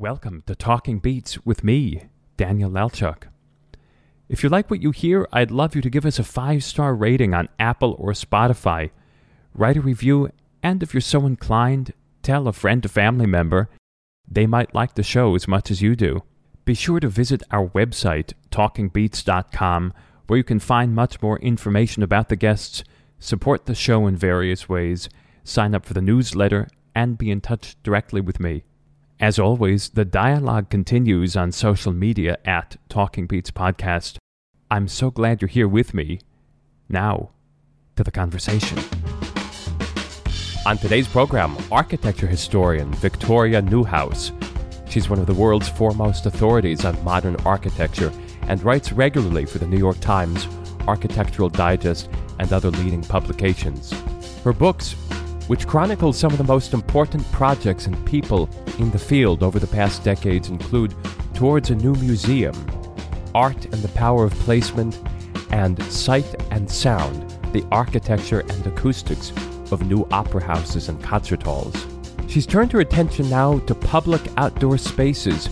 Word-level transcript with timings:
Welcome 0.00 0.44
to 0.46 0.54
Talking 0.54 0.98
Beats 0.98 1.44
with 1.44 1.62
me, 1.62 2.04
Daniel 2.38 2.70
Lelchuk. 2.70 3.24
If 4.30 4.42
you 4.42 4.48
like 4.48 4.70
what 4.70 4.80
you 4.80 4.92
hear, 4.92 5.28
I'd 5.30 5.50
love 5.50 5.74
you 5.74 5.82
to 5.82 5.90
give 5.90 6.06
us 6.06 6.18
a 6.18 6.24
five 6.24 6.64
star 6.64 6.94
rating 6.94 7.34
on 7.34 7.50
Apple 7.58 7.96
or 7.98 8.12
Spotify. 8.12 8.92
Write 9.52 9.76
a 9.76 9.82
review, 9.82 10.30
and 10.62 10.82
if 10.82 10.94
you're 10.94 11.02
so 11.02 11.26
inclined, 11.26 11.92
tell 12.22 12.48
a 12.48 12.54
friend 12.54 12.82
or 12.86 12.88
family 12.88 13.26
member. 13.26 13.68
They 14.26 14.46
might 14.46 14.74
like 14.74 14.94
the 14.94 15.02
show 15.02 15.34
as 15.34 15.46
much 15.46 15.70
as 15.70 15.82
you 15.82 15.94
do. 15.94 16.22
Be 16.64 16.72
sure 16.72 17.00
to 17.00 17.10
visit 17.10 17.42
our 17.50 17.68
website, 17.68 18.32
talkingbeats.com, 18.50 19.92
where 20.28 20.38
you 20.38 20.44
can 20.44 20.60
find 20.60 20.94
much 20.94 21.20
more 21.20 21.38
information 21.40 22.02
about 22.02 22.30
the 22.30 22.36
guests, 22.36 22.84
support 23.18 23.66
the 23.66 23.74
show 23.74 24.06
in 24.06 24.16
various 24.16 24.66
ways, 24.66 25.10
sign 25.44 25.74
up 25.74 25.84
for 25.84 25.92
the 25.92 26.00
newsletter, 26.00 26.68
and 26.94 27.18
be 27.18 27.30
in 27.30 27.42
touch 27.42 27.76
directly 27.82 28.22
with 28.22 28.40
me. 28.40 28.64
As 29.20 29.38
always, 29.38 29.90
the 29.90 30.06
dialogue 30.06 30.70
continues 30.70 31.36
on 31.36 31.52
social 31.52 31.92
media 31.92 32.38
at 32.46 32.78
Talking 32.88 33.26
Beats 33.26 33.50
Podcast. 33.50 34.16
I'm 34.70 34.88
so 34.88 35.10
glad 35.10 35.42
you're 35.42 35.48
here 35.50 35.68
with 35.68 35.92
me. 35.92 36.20
Now, 36.88 37.28
to 37.96 38.02
the 38.02 38.10
conversation. 38.10 38.78
On 40.64 40.78
today's 40.78 41.06
program, 41.06 41.54
architecture 41.70 42.26
historian 42.26 42.94
Victoria 42.94 43.60
Newhouse. 43.60 44.32
She's 44.88 45.10
one 45.10 45.18
of 45.18 45.26
the 45.26 45.34
world's 45.34 45.68
foremost 45.68 46.24
authorities 46.24 46.86
on 46.86 47.04
modern 47.04 47.36
architecture 47.44 48.10
and 48.48 48.64
writes 48.64 48.90
regularly 48.90 49.44
for 49.44 49.58
the 49.58 49.66
New 49.66 49.76
York 49.76 50.00
Times, 50.00 50.48
Architectural 50.88 51.50
Digest, 51.50 52.08
and 52.38 52.50
other 52.54 52.70
leading 52.70 53.02
publications. 53.02 53.92
Her 54.44 54.54
books 54.54 54.96
which 55.46 55.66
chronicles 55.66 56.18
some 56.18 56.32
of 56.32 56.38
the 56.38 56.44
most 56.44 56.74
important 56.74 57.30
projects 57.32 57.86
and 57.86 58.06
people 58.06 58.48
in 58.78 58.90
the 58.90 58.98
field 58.98 59.42
over 59.42 59.58
the 59.58 59.66
past 59.66 60.04
decades, 60.04 60.48
include 60.48 60.94
Towards 61.34 61.70
a 61.70 61.74
New 61.74 61.94
Museum, 61.94 62.54
Art 63.34 63.64
and 63.64 63.82
the 63.82 63.88
Power 63.88 64.24
of 64.24 64.32
Placement, 64.32 65.00
and 65.50 65.82
Sight 65.84 66.34
and 66.50 66.70
Sound 66.70 67.30
The 67.52 67.64
Architecture 67.72 68.40
and 68.40 68.66
Acoustics 68.66 69.32
of 69.72 69.86
New 69.86 70.06
Opera 70.10 70.44
Houses 70.44 70.88
and 70.88 71.02
Concert 71.02 71.42
Halls. 71.42 71.86
She's 72.28 72.46
turned 72.46 72.72
her 72.72 72.80
attention 72.80 73.28
now 73.28 73.58
to 73.60 73.74
public 73.74 74.22
outdoor 74.36 74.78
spaces 74.78 75.48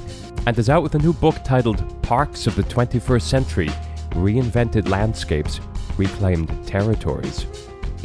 and 0.47 0.59
is 0.59 0.71
out 0.71 0.83
with 0.83 0.95
a 0.95 0.99
new 0.99 1.13
book 1.13 1.37
titled 1.45 2.03
Parks 2.03 2.47
of 2.47 2.55
the 2.55 2.63
21st 2.63 3.23
Century 3.23 3.69
Reinvented 4.11 4.89
Landscapes, 4.89 5.61
Reclaimed 5.97 6.67
Territories. 6.67 7.47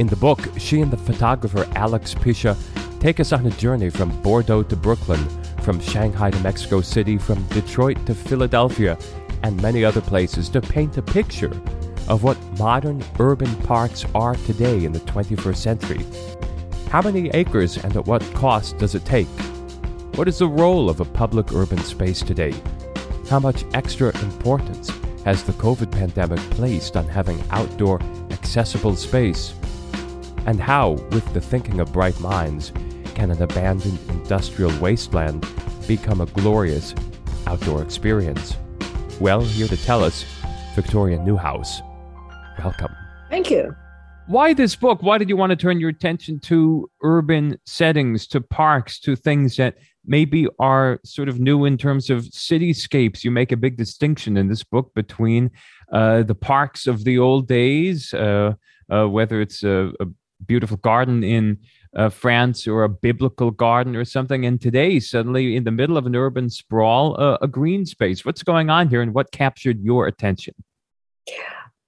In 0.00 0.08
the 0.08 0.16
book, 0.16 0.40
she 0.58 0.80
and 0.80 0.90
the 0.90 0.96
photographer 0.96 1.68
Alex 1.76 2.14
Pisha 2.14 2.56
take 2.98 3.20
us 3.20 3.32
on 3.32 3.46
a 3.46 3.50
journey 3.50 3.90
from 3.90 4.10
Bordeaux 4.22 4.64
to 4.64 4.74
Brooklyn, 4.74 5.24
from 5.60 5.78
Shanghai 5.78 6.32
to 6.32 6.40
Mexico 6.40 6.80
City, 6.80 7.16
from 7.16 7.40
Detroit 7.48 8.04
to 8.06 8.14
Philadelphia, 8.14 8.98
and 9.44 9.62
many 9.62 9.84
other 9.84 10.00
places 10.00 10.48
to 10.48 10.60
paint 10.60 10.96
a 10.98 11.02
picture 11.02 11.52
of 12.08 12.24
what 12.24 12.36
modern 12.58 13.04
urban 13.20 13.54
parks 13.62 14.04
are 14.16 14.34
today 14.34 14.84
in 14.84 14.90
the 14.90 14.98
21st 15.00 15.56
century. 15.56 16.04
How 16.90 17.00
many 17.00 17.28
acres 17.30 17.76
and 17.76 17.96
at 17.96 18.04
what 18.04 18.22
cost 18.34 18.78
does 18.78 18.96
it 18.96 19.04
take? 19.04 19.28
What 20.16 20.26
is 20.26 20.38
the 20.38 20.48
role 20.48 20.90
of 20.90 20.98
a 20.98 21.04
public 21.04 21.52
urban 21.52 21.78
space 21.78 22.20
today? 22.20 22.52
How 23.30 23.38
much 23.38 23.64
extra 23.74 24.08
importance 24.22 24.90
has 25.24 25.44
the 25.44 25.52
COVID 25.52 25.92
pandemic 25.92 26.40
placed 26.50 26.96
on 26.96 27.06
having 27.06 27.40
outdoor 27.50 28.00
accessible 28.32 28.96
space? 28.96 29.54
And 30.46 30.60
how, 30.60 30.90
with 31.10 31.32
the 31.32 31.40
thinking 31.40 31.80
of 31.80 31.92
bright 31.92 32.18
minds, 32.20 32.72
can 33.14 33.30
an 33.30 33.42
abandoned 33.42 33.98
industrial 34.10 34.76
wasteland 34.78 35.46
become 35.86 36.20
a 36.20 36.26
glorious 36.26 36.94
outdoor 37.46 37.82
experience? 37.82 38.56
Well, 39.20 39.40
here 39.40 39.68
to 39.68 39.76
tell 39.76 40.04
us, 40.04 40.24
Victoria 40.74 41.18
Newhouse. 41.18 41.80
Welcome. 42.58 42.94
Thank 43.30 43.50
you. 43.50 43.74
Why 44.26 44.54
this 44.54 44.74
book? 44.74 45.02
Why 45.02 45.18
did 45.18 45.28
you 45.28 45.36
want 45.36 45.50
to 45.50 45.56
turn 45.56 45.80
your 45.80 45.90
attention 45.90 46.40
to 46.40 46.90
urban 47.02 47.58
settings, 47.66 48.26
to 48.28 48.40
parks, 48.40 48.98
to 49.00 49.16
things 49.16 49.56
that 49.56 49.76
maybe 50.06 50.46
are 50.58 50.98
sort 51.04 51.28
of 51.28 51.40
new 51.40 51.64
in 51.64 51.76
terms 51.76 52.08
of 52.10 52.24
cityscapes? 52.24 53.22
You 53.22 53.30
make 53.30 53.52
a 53.52 53.56
big 53.56 53.76
distinction 53.76 54.36
in 54.36 54.48
this 54.48 54.64
book 54.64 54.92
between 54.94 55.50
uh, 55.92 56.22
the 56.22 56.34
parks 56.34 56.86
of 56.86 57.04
the 57.04 57.18
old 57.18 57.48
days, 57.48 58.14
uh, 58.14 58.54
uh, 58.90 59.06
whether 59.06 59.42
it's 59.42 59.62
a, 59.62 59.92
a 60.00 60.06
beautiful 60.46 60.76
garden 60.78 61.22
in 61.22 61.58
uh, 61.96 62.08
France 62.08 62.66
or 62.66 62.84
a 62.84 62.88
biblical 62.88 63.50
garden 63.50 63.96
or 63.96 64.04
something. 64.04 64.44
And 64.44 64.60
today, 64.60 65.00
suddenly 65.00 65.56
in 65.56 65.64
the 65.64 65.70
middle 65.70 65.96
of 65.96 66.06
an 66.06 66.16
urban 66.16 66.50
sprawl, 66.50 67.20
uh, 67.20 67.38
a 67.40 67.48
green 67.48 67.86
space. 67.86 68.24
What's 68.24 68.42
going 68.42 68.70
on 68.70 68.88
here 68.88 69.02
and 69.02 69.14
what 69.14 69.30
captured 69.32 69.82
your 69.82 70.06
attention? 70.06 70.54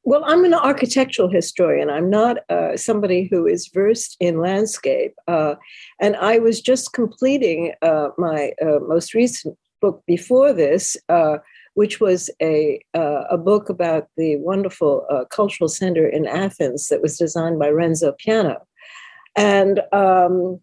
Well, 0.05 0.23
I'm 0.25 0.45
an 0.45 0.55
architectural 0.55 1.29
historian. 1.29 1.91
I'm 1.91 2.09
not 2.09 2.39
uh, 2.49 2.77
somebody 2.77 3.29
who 3.29 3.45
is 3.45 3.69
versed 3.75 4.17
in 4.21 4.41
landscape. 4.41 5.15
Uh, 5.27 5.57
and 6.01 6.15
I 6.15 6.39
was 6.39 6.61
just 6.61 6.93
completing 6.93 7.75
uh, 7.83 8.11
my 8.17 8.53
uh, 8.63 8.79
most 8.87 9.15
recent 9.15 9.59
book 9.81 10.05
before 10.07 10.53
this, 10.53 10.97
which 11.77 12.01
was 12.01 12.31
a, 12.41 12.81
uh, 12.95 13.25
a 13.31 13.37
book 13.37 13.69
about 13.69 14.09
the 14.17 14.37
wonderful 14.37 15.07
uh, 15.11 15.27
cultural 15.27 15.69
center 15.69 16.09
in 16.09 16.27
Athens 16.27 16.89
that 16.89 17.03
was 17.03 17.19
designed 17.19 17.59
by 17.59 17.69
Renzo 17.69 18.13
Piano. 18.13 18.67
And 19.37 19.83
um, 19.93 20.59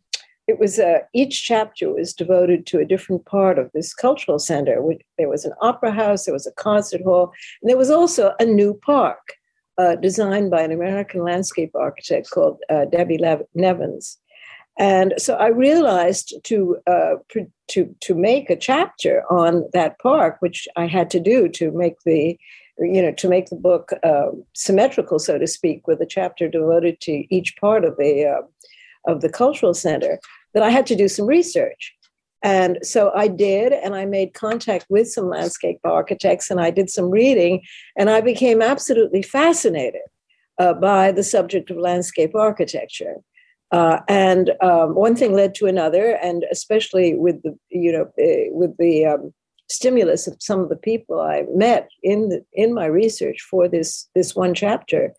it 0.48 0.58
was 0.60 0.80
uh, 0.80 1.02
each 1.14 1.44
chapter 1.44 1.94
was 1.94 2.14
devoted 2.14 2.66
to 2.66 2.80
a 2.80 2.86
different 2.86 3.26
part 3.28 3.60
of 3.60 3.70
this 3.76 3.94
cultural 3.94 4.40
center. 4.40 4.82
There 5.20 5.30
was 5.30 5.46
an 5.46 5.54
opera 5.62 5.92
house, 5.92 6.26
there 6.26 6.34
was 6.34 6.48
a 6.48 6.54
concert 6.54 7.02
hall, 7.04 7.32
and 7.62 7.70
there 7.70 7.78
was 7.78 7.92
also 7.92 8.34
a 8.40 8.46
new 8.46 8.74
park 8.74 9.36
uh, 9.78 9.96
designed 9.98 10.50
by 10.50 10.64
an 10.64 10.72
American 10.72 11.24
landscape 11.24 11.76
architect 11.76 12.32
called 12.32 12.58
uh, 12.72 12.86
Debbie 12.86 13.20
Nevins. 13.54 14.18
And 14.80 15.14
so 15.18 15.36
I 15.36 15.48
realized 15.48 16.34
to 16.46 16.78
uh, 16.88 17.16
to 17.70 17.96
to 18.02 18.16
make 18.16 18.50
a 18.50 18.56
chapter 18.56 19.24
on 19.30 19.70
that 19.74 20.00
park, 20.00 20.38
which 20.40 20.68
I 20.76 20.88
had 20.88 21.10
to 21.12 21.20
do 21.20 21.48
to 21.50 21.72
make 21.72 21.96
the 22.06 22.38
you 22.80 23.02
know 23.02 23.12
to 23.12 23.30
make 23.30 23.50
the 23.50 23.56
book 23.56 23.92
uh, 24.04 24.32
symmetrical, 24.54 25.20
so 25.20 25.38
to 25.38 25.46
speak, 25.46 25.88
with 25.88 26.02
a 26.02 26.08
chapter 26.08 26.48
devoted 26.48 27.00
to 27.02 27.24
each 27.30 27.56
part 27.58 27.86
of 27.86 27.98
the 27.98 28.26
uh, 28.26 29.12
of 29.12 29.22
the 29.22 29.30
cultural 29.30 29.74
center. 29.74 30.20
That 30.54 30.64
I 30.64 30.70
had 30.70 30.86
to 30.88 30.96
do 30.96 31.08
some 31.08 31.26
research, 31.28 31.96
and 32.44 32.80
so 32.82 33.12
I 33.16 33.28
did, 33.28 33.74
and 33.74 33.96
I 33.96 34.06
made 34.06 34.34
contact 34.34 34.86
with 34.90 35.08
some 35.08 35.30
landscape 35.30 35.80
architects, 35.84 36.50
and 36.50 36.60
I 36.60 36.72
did 36.72 36.90
some 36.90 37.12
reading, 37.12 37.62
and 37.96 38.10
I 38.10 38.22
became 38.22 38.62
absolutely 38.62 39.22
fascinated 39.22 40.02
uh, 40.58 40.74
by 40.74 41.12
the 41.12 41.24
subject 41.24 41.70
of 41.70 41.78
landscape 41.78 42.36
architecture. 42.36 43.18
Uh, 43.74 44.02
and 44.08 44.52
um, 44.62 44.94
one 44.94 45.16
thing 45.16 45.34
led 45.34 45.56
to 45.56 45.66
another, 45.66 46.12
and 46.22 46.46
especially 46.52 47.16
with 47.16 47.42
the 47.42 47.58
you 47.70 47.92
know 47.92 48.04
uh, 48.24 48.46
with 48.52 48.78
the 48.78 49.04
um, 49.04 49.34
stimulus 49.68 50.28
of 50.28 50.38
some 50.40 50.60
of 50.60 50.70
the 50.70 50.76
people 50.76 51.20
I 51.20 51.46
met 51.56 51.90
in 52.04 52.30
the, 52.30 52.46
in 52.54 52.76
my 52.76 52.86
research 52.86 53.42
for 53.42 53.68
this 53.68 54.08
this 54.14 54.36
one 54.36 54.54
chapter, 54.54 55.16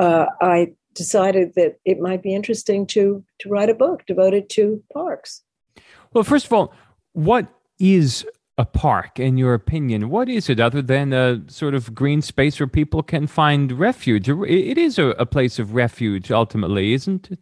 uh, 0.00 0.26
I 0.40 0.72
decided 0.94 1.52
that 1.54 1.78
it 1.84 2.00
might 2.00 2.24
be 2.24 2.34
interesting 2.34 2.88
to 2.88 3.24
to 3.38 3.48
write 3.48 3.70
a 3.70 3.74
book 3.74 4.04
devoted 4.04 4.50
to 4.50 4.82
parks. 4.92 5.42
Well, 6.12 6.24
first 6.24 6.46
of 6.46 6.52
all, 6.52 6.74
what 7.12 7.46
is 7.78 8.26
a 8.58 8.64
park 8.64 9.20
in 9.20 9.38
your 9.38 9.54
opinion? 9.54 10.10
What 10.10 10.28
is 10.28 10.50
it 10.50 10.58
other 10.58 10.82
than 10.82 11.12
a 11.12 11.40
sort 11.46 11.74
of 11.74 11.94
green 11.94 12.20
space 12.20 12.58
where 12.58 12.66
people 12.66 13.04
can 13.04 13.28
find 13.28 13.70
refuge? 13.70 14.28
It 14.28 14.76
is 14.76 14.98
a, 14.98 15.10
a 15.10 15.24
place 15.24 15.60
of 15.60 15.74
refuge 15.74 16.32
ultimately 16.32 16.94
isn't 16.94 17.30
it 17.30 17.38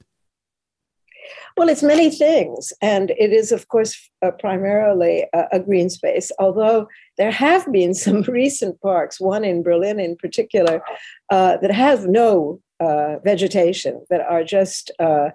well, 1.56 1.68
it's 1.68 1.82
many 1.82 2.10
things. 2.10 2.72
And 2.80 3.10
it 3.10 3.32
is, 3.32 3.52
of 3.52 3.68
course, 3.68 4.10
uh, 4.22 4.30
primarily 4.32 5.26
a, 5.32 5.44
a, 5.52 5.60
green 5.60 5.90
space, 5.90 6.30
although 6.38 6.88
there 7.18 7.30
have 7.30 7.70
been 7.72 7.94
some 8.06 8.22
recent 8.22 8.80
parks, 8.80 9.20
one 9.20 9.44
in 9.44 9.62
Berlin 9.62 10.00
in 10.00 10.16
particular, 10.16 10.82
uh, 11.30 11.56
that 11.58 11.70
have 11.70 12.06
no 12.06 12.60
uh, 12.80 13.18
vegetation, 13.24 14.04
that 14.10 14.20
are 14.22 14.44
just, 14.44 14.90
uh, 14.98 15.30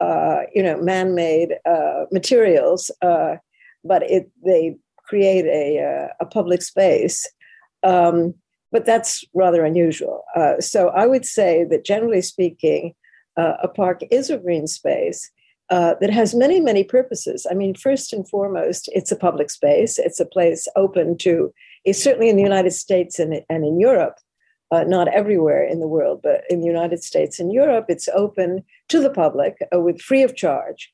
uh, 0.00 0.40
you 0.54 0.62
know, 0.62 0.80
man 0.80 1.14
made 1.14 1.56
uh, 1.68 2.04
materials, 2.12 2.90
but 3.00 4.02
it, 4.10 4.30
they 4.44 4.76
create 4.98 5.46
a, 5.46 6.08
a 6.20 6.26
public 6.26 6.62
space. 6.62 7.26
Um, 7.82 8.34
but 8.72 8.84
that's 8.84 9.24
rather 9.32 9.64
unusual. 9.64 10.24
so 10.58 10.88
I 10.88 11.06
would 11.06 11.24
say 11.24 11.64
that 11.70 11.84
generally 11.84 12.20
speaking, 12.20 12.94
a 13.36 13.68
park 13.68 14.00
is 14.10 14.28
a 14.28 14.38
green 14.38 14.66
space 14.66 15.30
uh, 15.70 15.94
that 16.00 16.10
has 16.10 16.34
many, 16.34 16.60
many 16.60 16.84
purposes. 16.84 17.46
I 17.50 17.54
mean, 17.54 17.74
first 17.74 18.12
and 18.12 18.28
foremost, 18.28 18.88
it's 18.92 19.10
a 19.10 19.16
public 19.16 19.50
space. 19.50 19.98
It's 19.98 20.20
a 20.20 20.26
place 20.26 20.68
open 20.76 21.18
to, 21.18 21.52
certainly 21.92 22.28
in 22.28 22.36
the 22.36 22.42
United 22.42 22.72
States 22.72 23.18
and, 23.18 23.42
and 23.48 23.64
in 23.64 23.80
Europe, 23.80 24.18
uh, 24.70 24.84
not 24.84 25.08
everywhere 25.08 25.64
in 25.64 25.80
the 25.80 25.88
world, 25.88 26.20
but 26.22 26.42
in 26.50 26.60
the 26.60 26.66
United 26.66 27.02
States 27.02 27.38
and 27.40 27.52
Europe, 27.52 27.86
it's 27.88 28.08
open 28.08 28.64
to 28.88 29.00
the 29.00 29.10
public 29.10 29.56
uh, 29.74 29.80
with 29.80 30.00
free 30.00 30.22
of 30.22 30.36
charge. 30.36 30.92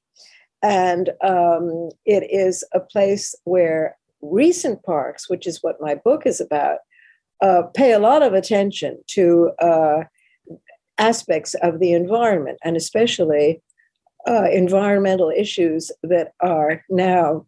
And 0.63 1.11
um, 1.23 1.91
it 2.05 2.25
is 2.31 2.65
a 2.73 2.81
place 2.81 3.35
where 3.45 3.97
recent 4.21 4.83
parks, 4.85 5.29
which 5.29 5.47
is 5.47 5.63
what 5.63 5.81
my 5.81 5.97
book 5.97 6.27
is 6.27 6.41
about, 6.41 6.79
uh, 7.43 7.63
pay 7.75 7.93
a 7.93 7.99
lot 7.99 8.23
of 8.23 8.35
attention 8.35 8.99
to 9.09 9.51
uh, 9.59 10.05
aspects 10.99 11.55
of 11.55 11.81
the 11.81 11.93
environment 11.93 12.59
and 12.63 12.77
especially 12.77 13.61
uh, 14.27 14.49
environmental 14.51 15.31
issues 15.31 15.91
that 16.03 16.33
are 16.41 16.85
now 16.89 17.47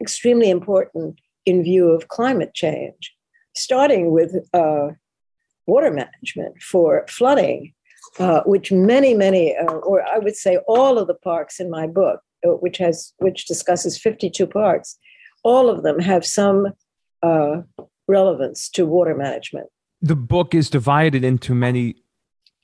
extremely 0.00 0.50
important 0.50 1.20
in 1.46 1.62
view 1.62 1.90
of 1.90 2.08
climate 2.08 2.54
change, 2.54 3.14
starting 3.54 4.10
with 4.10 4.34
uh, 4.52 4.88
water 5.66 5.90
management 5.90 6.60
for 6.62 7.04
flooding, 7.08 7.72
uh, 8.18 8.42
which 8.44 8.70
many, 8.72 9.14
many, 9.14 9.56
uh, 9.56 9.64
or 9.64 10.02
I 10.02 10.18
would 10.18 10.36
say 10.36 10.58
all 10.68 10.98
of 10.98 11.06
the 11.06 11.14
parks 11.14 11.60
in 11.60 11.70
my 11.70 11.86
book, 11.86 12.20
uh, 12.46 12.50
which 12.50 12.78
has 12.78 13.12
which 13.18 13.46
discusses 13.46 13.98
52 13.98 14.46
parks, 14.46 14.98
all 15.42 15.68
of 15.68 15.82
them 15.82 15.98
have 15.98 16.24
some 16.24 16.68
uh, 17.22 17.62
relevance 18.06 18.68
to 18.70 18.86
water 18.86 19.14
management. 19.14 19.66
The 20.00 20.16
book 20.16 20.54
is 20.54 20.68
divided 20.68 21.24
into 21.24 21.54
many 21.54 21.96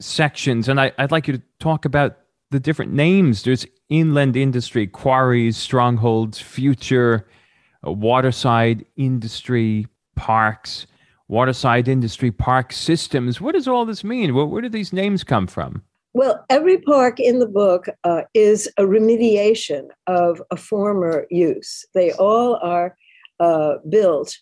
sections, 0.00 0.68
and 0.68 0.80
I, 0.80 0.92
I'd 0.98 1.10
like 1.10 1.26
you 1.26 1.36
to 1.36 1.42
talk 1.58 1.84
about 1.84 2.18
the 2.50 2.60
different 2.60 2.92
names. 2.92 3.42
There's 3.42 3.66
inland 3.88 4.36
industry, 4.36 4.86
quarries, 4.86 5.56
strongholds, 5.56 6.40
future, 6.40 7.28
uh, 7.86 7.92
waterside 7.92 8.84
industry, 8.96 9.86
parks, 10.16 10.86
waterside 11.28 11.88
industry 11.88 12.30
park 12.30 12.72
systems. 12.72 13.40
What 13.40 13.54
does 13.54 13.68
all 13.68 13.84
this 13.84 14.02
mean? 14.04 14.34
Where, 14.34 14.46
where 14.46 14.62
do 14.62 14.68
these 14.68 14.92
names 14.92 15.24
come 15.24 15.46
from? 15.46 15.82
Well, 16.12 16.44
every 16.50 16.78
park 16.78 17.20
in 17.20 17.38
the 17.38 17.46
book 17.46 17.86
uh, 18.02 18.22
is 18.34 18.68
a 18.78 18.82
remediation 18.82 19.88
of 20.08 20.42
a 20.50 20.56
former 20.56 21.24
use. 21.30 21.84
They 21.94 22.12
all 22.12 22.56
are 22.56 22.96
uh, 23.38 23.74
built 23.88 24.36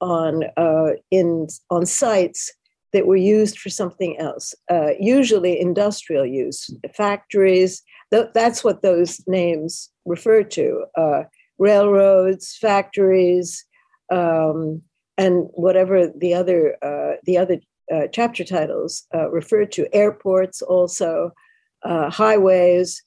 on 0.00 0.42
uh, 0.56 0.90
in 1.12 1.46
on 1.70 1.86
sites 1.86 2.52
that 2.92 3.06
were 3.06 3.16
used 3.16 3.58
for 3.58 3.70
something 3.70 4.18
else, 4.18 4.54
uh, 4.70 4.90
usually 5.00 5.58
industrial 5.58 6.26
use, 6.26 6.70
factories. 6.94 7.82
Th- 8.12 8.28
that's 8.34 8.62
what 8.62 8.82
those 8.82 9.20
names 9.26 9.90
refer 10.04 10.42
to: 10.42 10.84
uh, 10.96 11.22
railroads, 11.58 12.56
factories, 12.60 13.64
um, 14.10 14.82
and 15.16 15.48
whatever 15.52 16.08
the 16.08 16.34
other 16.34 16.76
uh, 16.82 17.16
the 17.24 17.38
other 17.38 17.60
uh, 17.92 18.06
chapter 18.12 18.44
titles 18.44 19.06
uh, 19.14 19.30
refer 19.30 19.64
to. 19.66 19.94
Airports, 19.94 20.62
also 20.62 21.32
uh, 21.84 22.10
highways. 22.10 23.02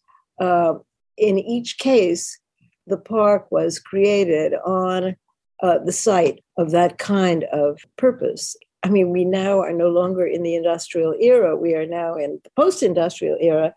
in 1.18 1.40
each 1.40 1.78
case, 1.78 2.40
the 2.88 2.98
park 2.98 3.48
was 3.52 3.80
created 3.80 4.54
on 4.66 5.16
the 5.62 5.92
site 5.92 6.44
of 6.58 6.72
that 6.72 6.98
kind 6.98 7.46
of 7.46 7.80
purpose 7.98 8.56
I 8.86 8.90
mean, 8.90 9.10
we 9.10 9.26
now 9.26 9.62
are 9.62 9.74
no 9.74 9.90
longer 9.90 10.28
in 10.28 10.44
the 10.44 10.54
industrial 10.54 11.16
era. 11.20 11.56
We 11.56 11.74
are 11.74 11.88
now 11.88 12.14
in 12.16 12.40
the 12.44 12.52
post-industrial 12.56 13.38
era, 13.42 13.74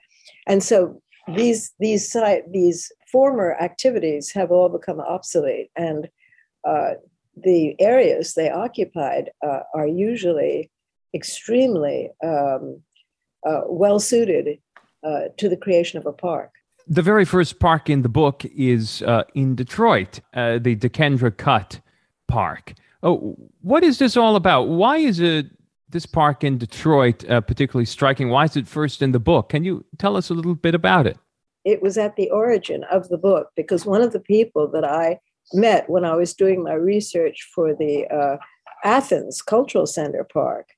and 0.47 0.63
so 0.63 1.01
these 1.35 1.73
these 1.81 2.15
these 2.51 2.93
former 3.11 3.57
activities 3.59 4.31
have 4.33 4.51
all 4.51 4.69
become 4.69 5.01
obsolete, 5.01 5.71
and 5.77 6.11
uh, 6.71 6.91
the 7.43 7.75
areas 7.81 8.35
they 8.35 8.51
occupied 8.51 9.31
uh, 9.43 9.61
are 9.75 9.87
usually 9.87 10.71
extremely 11.15 12.11
um, 12.23 12.83
uh, 13.49 13.63
well 13.65 13.99
suited 13.99 14.59
uh, 15.03 15.23
to 15.39 15.49
the 15.49 15.57
creation 15.57 15.99
of 15.99 16.05
a 16.05 16.13
park. 16.13 16.51
The 16.87 17.03
very 17.03 17.25
first 17.25 17.61
park 17.61 17.89
in 17.89 18.03
the 18.03 18.11
book 18.11 18.45
is 18.45 19.01
uh, 19.03 19.25
in 19.35 19.55
Detroit, 19.55 20.21
uh, 20.35 20.59
the 20.59 20.77
Dequindre 20.77 21.35
Cut 21.35 21.81
Park. 22.27 22.75
Oh, 23.03 23.37
what 23.61 23.85
is 23.85 23.99
this 23.99 24.17
all 24.17 24.37
about? 24.37 24.69
Why 24.69 24.97
is 24.99 25.21
it 25.21 25.47
this 25.89 26.07
park 26.07 26.45
in 26.45 26.59
Detroit 26.59 27.29
uh, 27.29 27.41
particularly 27.41 27.87
striking? 27.87 28.29
Why 28.29 28.45
is 28.45 28.57
it 28.57 28.67
first 28.67 29.03
in 29.03 29.13
the 29.13 29.21
book? 29.21 29.51
Can 29.51 29.65
you 29.65 29.85
tell 29.99 30.17
us 30.17 30.31
a 30.31 30.35
little 30.35 30.55
bit 30.55 30.75
about 30.75 31.07
it? 31.07 31.17
It 31.65 31.83
was 31.83 31.99
at 31.99 32.17
the 32.17 32.31
origin 32.31 32.85
of 32.85 33.09
the 33.09 33.19
book 33.19 33.51
because 33.57 33.87
one 33.87 34.03
of 34.03 34.13
the 34.13 34.21
people 34.21 34.69
that 34.73 34.85
I 34.85 35.21
met 35.53 35.89
when 35.89 36.05
I 36.05 36.15
was 36.15 36.35
doing 36.35 36.63
my 36.63 36.75
research 36.75 37.49
for 37.55 37.75
the 37.75 38.07
uh, 38.09 38.37
Athens 38.85 39.43
Cultural 39.43 39.87
Center 39.87 40.25
Park 40.25 40.69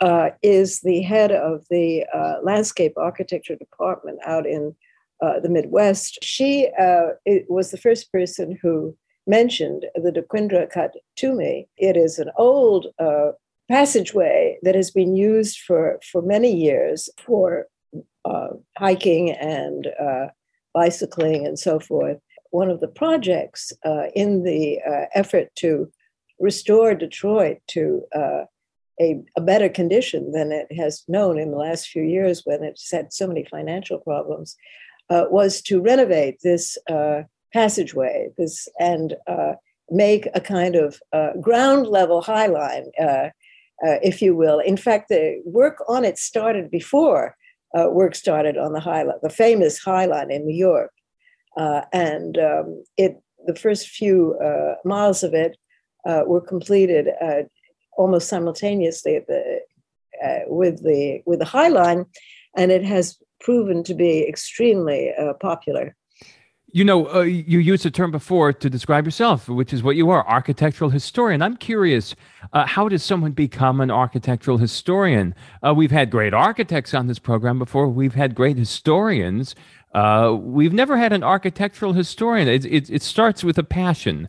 uh, 0.00 0.30
is 0.42 0.80
the 0.80 1.02
head 1.02 1.32
of 1.32 1.64
the 1.70 2.04
uh, 2.12 2.36
landscape 2.42 2.92
architecture 2.96 3.56
department 3.56 4.18
out 4.26 4.46
in 4.46 4.74
uh, 5.22 5.38
the 5.40 5.48
Midwest. 5.48 6.18
She 6.22 6.68
uh, 6.78 7.10
was 7.48 7.70
the 7.70 7.76
first 7.76 8.10
person 8.10 8.58
who 8.60 8.96
mentioned 9.26 9.86
the 9.94 10.10
Dequindre 10.10 10.70
cut 10.70 10.94
to 11.16 11.32
me. 11.32 11.68
It 11.76 11.96
is 11.96 12.18
an 12.18 12.30
old 12.36 12.88
uh, 12.98 13.32
passageway 13.68 14.58
that 14.62 14.74
has 14.74 14.90
been 14.90 15.16
used 15.16 15.60
for, 15.60 15.98
for 16.10 16.22
many 16.22 16.52
years 16.54 17.08
for 17.24 17.66
uh, 18.24 18.48
hiking 18.76 19.30
and 19.30 19.88
uh, 20.00 20.26
bicycling 20.74 21.46
and 21.46 21.58
so 21.58 21.80
forth. 21.80 22.18
One 22.50 22.70
of 22.70 22.80
the 22.80 22.88
projects 22.88 23.72
uh, 23.84 24.06
in 24.14 24.44
the 24.44 24.80
uh, 24.86 25.06
effort 25.14 25.48
to 25.56 25.90
restore 26.38 26.94
Detroit 26.94 27.58
to 27.68 28.02
uh, 28.14 28.44
a, 29.00 29.22
a, 29.36 29.40
better 29.40 29.68
condition 29.68 30.32
than 30.32 30.52
it 30.52 30.66
has 30.76 31.04
known 31.08 31.38
in 31.38 31.50
the 31.50 31.56
last 31.56 31.88
few 31.88 32.02
years 32.02 32.42
when 32.44 32.62
it's 32.62 32.90
had 32.90 33.12
so 33.12 33.26
many 33.26 33.44
financial 33.44 33.98
problems 33.98 34.56
was 35.10 35.60
to 35.60 35.80
renovate 35.80 36.38
this 36.42 36.78
passageway 37.52 38.28
this 38.38 38.68
and 38.78 39.14
uh, 39.26 39.52
make 39.90 40.26
a 40.34 40.40
kind 40.40 40.74
of 40.74 41.00
uh, 41.12 41.32
ground 41.40 41.86
level 41.86 42.22
high 42.22 42.46
line, 42.46 42.90
uh, 43.00 43.28
uh, 43.86 43.98
if 44.02 44.22
you 44.22 44.34
will. 44.34 44.58
In 44.58 44.76
fact, 44.76 45.08
the 45.08 45.42
work 45.44 45.82
on 45.88 46.04
it 46.04 46.18
started 46.18 46.70
before 46.70 47.36
uh, 47.78 47.88
work 47.90 48.14
started 48.14 48.56
on 48.56 48.72
the 48.72 48.80
High 48.80 49.02
Line, 49.02 49.18
the 49.22 49.30
famous 49.30 49.78
High 49.78 50.06
Line 50.06 50.30
in 50.30 50.46
New 50.46 50.54
York, 50.54 50.92
and 51.56 52.38
um, 52.38 52.84
it 52.96 53.16
the 53.46 53.54
first 53.54 53.88
few 53.88 54.38
miles 54.84 55.22
of 55.22 55.34
it 55.34 55.56
were 56.04 56.40
completed 56.40 57.08
almost 57.96 58.28
simultaneously 58.28 59.20
the, 59.26 59.60
with 60.46 60.82
the 60.82 61.22
with 61.24 61.38
the 61.38 61.46
High 61.46 61.68
Line, 61.68 62.04
and 62.56 62.70
it 62.70 62.84
has 62.84 63.16
proven 63.40 63.82
to 63.84 63.94
be 63.94 64.28
extremely 64.28 65.12
popular. 65.40 65.96
You 66.74 66.84
know, 66.84 67.06
uh, 67.14 67.20
you 67.20 67.58
used 67.58 67.84
the 67.84 67.90
term 67.90 68.10
before 68.10 68.50
to 68.54 68.70
describe 68.70 69.04
yourself, 69.04 69.46
which 69.46 69.74
is 69.74 69.82
what 69.82 69.94
you 69.94 70.08
are, 70.08 70.26
architectural 70.26 70.88
historian. 70.88 71.42
I'm 71.42 71.58
curious, 71.58 72.14
uh, 72.54 72.64
how 72.64 72.88
does 72.88 73.02
someone 73.02 73.32
become 73.32 73.82
an 73.82 73.90
architectural 73.90 74.56
historian? 74.56 75.34
Uh, 75.62 75.74
we've 75.74 75.90
had 75.90 76.10
great 76.10 76.32
architects 76.32 76.94
on 76.94 77.08
this 77.08 77.18
program 77.18 77.58
before. 77.58 77.88
We've 77.88 78.14
had 78.14 78.34
great 78.34 78.56
historians. 78.56 79.54
Uh, 79.94 80.34
we've 80.40 80.72
never 80.72 80.96
had 80.96 81.12
an 81.12 81.22
architectural 81.22 81.92
historian. 81.92 82.48
It, 82.48 82.64
it, 82.64 82.88
it, 82.88 83.02
starts 83.02 83.44
with 83.44 83.58
a 83.58 83.64
passion, 83.64 84.26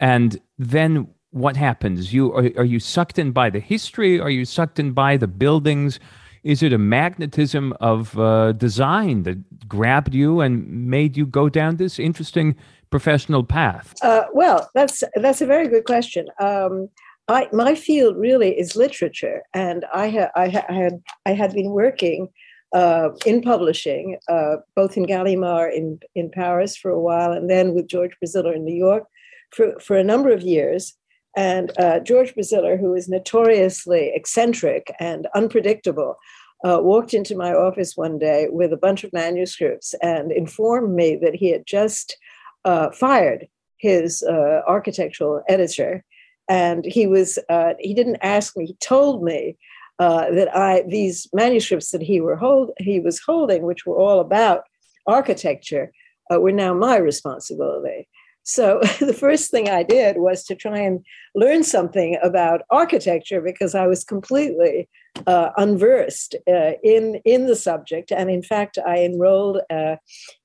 and 0.00 0.40
then 0.58 1.08
what 1.30 1.58
happens? 1.58 2.14
You 2.14 2.32
are, 2.32 2.50
are 2.56 2.64
you 2.64 2.80
sucked 2.80 3.18
in 3.18 3.32
by 3.32 3.50
the 3.50 3.60
history? 3.60 4.18
Are 4.18 4.30
you 4.30 4.46
sucked 4.46 4.78
in 4.78 4.92
by 4.92 5.18
the 5.18 5.28
buildings? 5.28 6.00
Is 6.46 6.62
it 6.62 6.72
a 6.72 6.78
magnetism 6.78 7.74
of 7.80 8.16
uh, 8.16 8.52
design 8.52 9.24
that 9.24 9.68
grabbed 9.68 10.14
you 10.14 10.40
and 10.40 10.86
made 10.88 11.16
you 11.16 11.26
go 11.26 11.48
down 11.48 11.74
this 11.74 11.98
interesting 11.98 12.54
professional 12.88 13.42
path? 13.42 13.96
Uh, 14.00 14.26
well, 14.32 14.70
that's 14.72 15.02
that's 15.16 15.40
a 15.40 15.46
very 15.46 15.66
good 15.66 15.84
question. 15.84 16.28
Um, 16.38 16.88
I, 17.26 17.48
my 17.52 17.74
field 17.74 18.16
really 18.16 18.56
is 18.56 18.76
literature, 18.76 19.42
and 19.54 19.84
I, 19.92 20.08
ha- 20.08 20.30
I, 20.36 20.48
ha- 20.48 20.66
I 20.68 20.74
had 20.74 21.02
I 21.26 21.32
had 21.32 21.52
been 21.52 21.70
working 21.70 22.28
uh, 22.72 23.08
in 23.26 23.42
publishing, 23.42 24.16
uh, 24.28 24.58
both 24.76 24.96
in 24.96 25.04
Gallimard 25.04 25.74
in 25.74 25.98
in 26.14 26.30
Paris 26.30 26.76
for 26.76 26.92
a 26.92 27.00
while, 27.00 27.32
and 27.32 27.50
then 27.50 27.74
with 27.74 27.88
George 27.88 28.12
Braziller 28.22 28.54
in 28.54 28.64
New 28.64 28.78
York 28.88 29.02
for 29.50 29.80
for 29.80 29.96
a 29.96 30.04
number 30.04 30.30
of 30.30 30.42
years. 30.42 30.94
And 31.36 31.70
uh, 31.78 32.00
George 32.00 32.34
Braziller, 32.34 32.80
who 32.80 32.94
is 32.94 33.08
notoriously 33.08 34.10
eccentric 34.14 34.92
and 34.98 35.28
unpredictable, 35.34 36.16
uh, 36.64 36.78
walked 36.80 37.12
into 37.12 37.36
my 37.36 37.52
office 37.52 37.96
one 37.96 38.18
day 38.18 38.48
with 38.50 38.72
a 38.72 38.78
bunch 38.78 39.04
of 39.04 39.12
manuscripts 39.12 39.94
and 40.00 40.32
informed 40.32 40.94
me 40.94 41.14
that 41.16 41.34
he 41.34 41.50
had 41.50 41.66
just 41.66 42.16
uh, 42.64 42.90
fired 42.90 43.46
his 43.76 44.22
uh, 44.22 44.62
architectural 44.66 45.42
editor. 45.48 46.02
And 46.48 46.84
he 46.86 47.06
was, 47.06 47.38
uh, 47.50 47.74
he 47.78 47.92
didn't 47.92 48.18
ask 48.22 48.56
me, 48.56 48.64
he 48.66 48.76
told 48.80 49.22
me 49.22 49.58
uh, 49.98 50.30
that 50.30 50.56
I, 50.56 50.84
these 50.88 51.28
manuscripts 51.34 51.90
that 51.90 52.02
he, 52.02 52.20
were 52.22 52.36
hold, 52.36 52.70
he 52.78 52.98
was 53.00 53.20
holding, 53.20 53.62
which 53.62 53.84
were 53.84 53.96
all 53.96 54.20
about 54.20 54.62
architecture, 55.06 55.92
were 56.30 56.52
now 56.52 56.72
my 56.74 56.96
responsibility. 56.96 58.08
So 58.46 58.80
the 59.00 59.12
first 59.12 59.50
thing 59.50 59.68
I 59.68 59.82
did 59.82 60.18
was 60.18 60.44
to 60.44 60.54
try 60.54 60.78
and 60.78 61.04
learn 61.34 61.64
something 61.64 62.16
about 62.22 62.62
architecture 62.70 63.40
because 63.40 63.74
I 63.74 63.86
was 63.86 64.04
completely 64.04 64.88
uh, 65.26 65.50
unversed 65.56 66.36
uh, 66.48 66.72
in 66.82 67.20
in 67.24 67.46
the 67.46 67.56
subject. 67.56 68.12
And 68.12 68.30
in 68.30 68.42
fact, 68.42 68.78
I 68.86 68.98
enrolled 68.98 69.60
uh, 69.68 69.96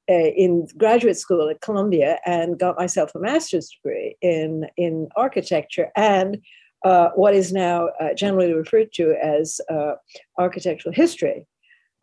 in 0.07 0.67
graduate 0.77 1.17
school 1.17 1.47
at 1.49 1.61
Columbia 1.61 2.17
and 2.25 2.59
got 2.59 2.77
myself 2.77 3.13
a 3.15 3.19
master's 3.19 3.69
degree 3.69 4.17
in 4.21 4.67
in 4.77 5.07
architecture 5.15 5.89
and 5.95 6.41
uh, 6.83 7.09
what 7.13 7.35
is 7.35 7.53
now 7.53 7.89
uh, 7.99 8.13
generally 8.15 8.53
referred 8.53 8.91
to 8.93 9.15
as 9.21 9.61
uh, 9.69 9.93
architectural 10.39 10.93
history. 10.93 11.45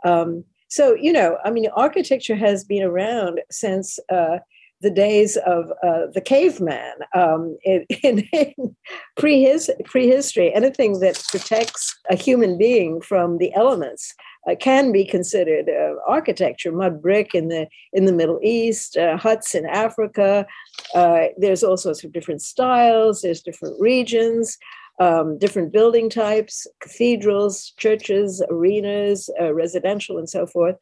Um, 0.05 0.45
so, 0.69 0.95
you 0.95 1.12
know, 1.12 1.38
I 1.45 1.50
mean, 1.50 1.69
architecture 1.75 2.37
has 2.37 2.62
been 2.62 2.85
around 2.85 3.40
since 3.50 3.99
uh, 4.12 4.38
the 4.80 4.90
days 4.90 5.37
of 5.38 5.70
uh, 5.82 6.06
the 6.12 6.20
caveman 6.20 6.94
um, 7.14 7.56
in, 7.64 7.85
in, 8.02 8.20
in 8.32 8.76
prehistory. 9.16 10.54
Anything 10.54 11.00
that 11.00 11.23
protects 11.28 11.99
a 12.11 12.16
human 12.16 12.56
being 12.58 13.00
from 13.00 13.38
the 13.38 13.52
elements 13.54 14.14
uh, 14.49 14.54
can 14.54 14.92
be 14.92 15.04
considered 15.04 15.68
uh, 15.68 15.94
architecture. 16.06 16.73
Mud 16.73 17.02
brick 17.02 17.35
in 17.35 17.49
the 17.49 17.66
in 17.92 18.04
the 18.04 18.12
Middle 18.12 18.38
East, 18.42 18.97
uh, 18.97 19.16
huts 19.16 19.54
in 19.54 19.66
Africa. 19.66 20.47
Uh, 20.94 21.26
there's 21.37 21.62
all 21.62 21.76
sorts 21.76 22.04
of 22.04 22.12
different 22.12 22.42
styles. 22.42 23.23
There's 23.23 23.42
different 23.42 23.80
regions. 23.80 24.56
Um, 25.00 25.38
different 25.38 25.73
building 25.73 26.11
types, 26.11 26.66
cathedrals, 26.80 27.73
churches, 27.76 28.42
arenas, 28.50 29.30
uh, 29.40 29.54
residential, 29.54 30.18
and 30.18 30.28
so 30.28 30.44
forth. 30.44 30.75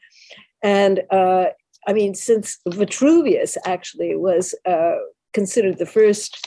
And 0.63 1.03
I 1.87 1.93
mean, 1.93 2.15
since 2.15 2.59
Vitruvius 2.69 3.57
actually 3.65 4.17
was 4.17 4.55
considered 5.33 5.79
the 5.79 5.87
first 5.87 6.47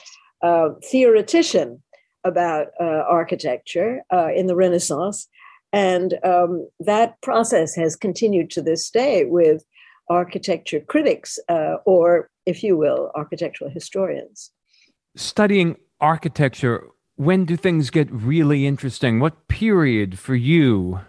theoretician 0.91 1.81
about 2.23 2.67
architecture 2.79 4.01
in 4.35 4.47
the 4.47 4.55
Renaissance, 4.55 5.27
and 5.71 6.15
um, 6.23 6.67
that 6.79 7.21
process 7.21 7.75
has 7.75 7.95
continued 7.95 8.49
to 8.51 8.61
this 8.61 8.89
day 8.89 9.25
with 9.25 9.63
architecture 10.09 10.79
critics, 10.79 11.37
uh, 11.47 11.75
or 11.85 12.29
if 12.45 12.63
you 12.63 12.75
will, 12.75 13.11
architectural 13.15 13.69
historians. 13.69 14.51
Studying 15.15 15.77
architecture, 16.01 16.87
when 17.15 17.45
do 17.45 17.55
things 17.55 17.91
get 17.91 18.11
really 18.11 18.65
interesting? 18.65 19.19
What 19.19 19.47
period 19.47 20.17
for 20.17 20.33
you 20.35 21.01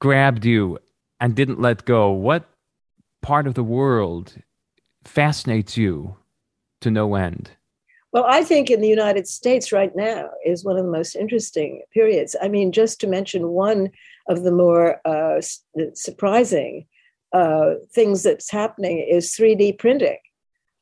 grabbed 0.00 0.44
you 0.44 0.78
and 1.20 1.36
didn't 1.36 1.60
let 1.60 1.84
go? 1.84 2.10
What 2.10 2.48
part 3.22 3.46
of 3.46 3.54
the 3.54 3.64
world 3.64 4.36
fascinates 5.04 5.76
you 5.76 6.16
to 6.80 6.90
no 6.90 7.14
end? 7.14 7.50
Well, 8.12 8.24
I 8.26 8.42
think 8.42 8.70
in 8.70 8.80
the 8.80 8.88
United 8.88 9.28
States 9.28 9.70
right 9.70 9.94
now 9.94 10.30
is 10.44 10.64
one 10.64 10.76
of 10.76 10.84
the 10.84 10.90
most 10.90 11.14
interesting 11.14 11.82
periods. 11.92 12.34
I 12.42 12.48
mean, 12.48 12.72
just 12.72 13.00
to 13.00 13.06
mention 13.06 13.50
one 13.50 13.90
of 14.28 14.42
the 14.42 14.50
more 14.50 15.00
uh, 15.04 15.40
surprising 15.94 16.86
uh, 17.32 17.74
things 17.92 18.24
that's 18.24 18.50
happening 18.50 18.98
is 18.98 19.36
3D 19.36 19.78
printing. 19.78 20.18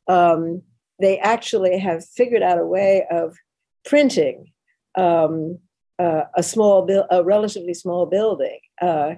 Um, 0.09 0.63
they 1.01 1.19
actually 1.19 1.79
have 1.79 2.07
figured 2.07 2.43
out 2.43 2.59
a 2.59 2.65
way 2.65 3.05
of 3.11 3.37
printing 3.85 4.53
um, 4.97 5.59
uh, 5.99 6.23
a 6.35 6.43
small, 6.43 6.87
bu- 6.87 7.05
a 7.11 7.23
relatively 7.23 7.75
small 7.75 8.07
building 8.07 8.59
uh, 8.81 9.15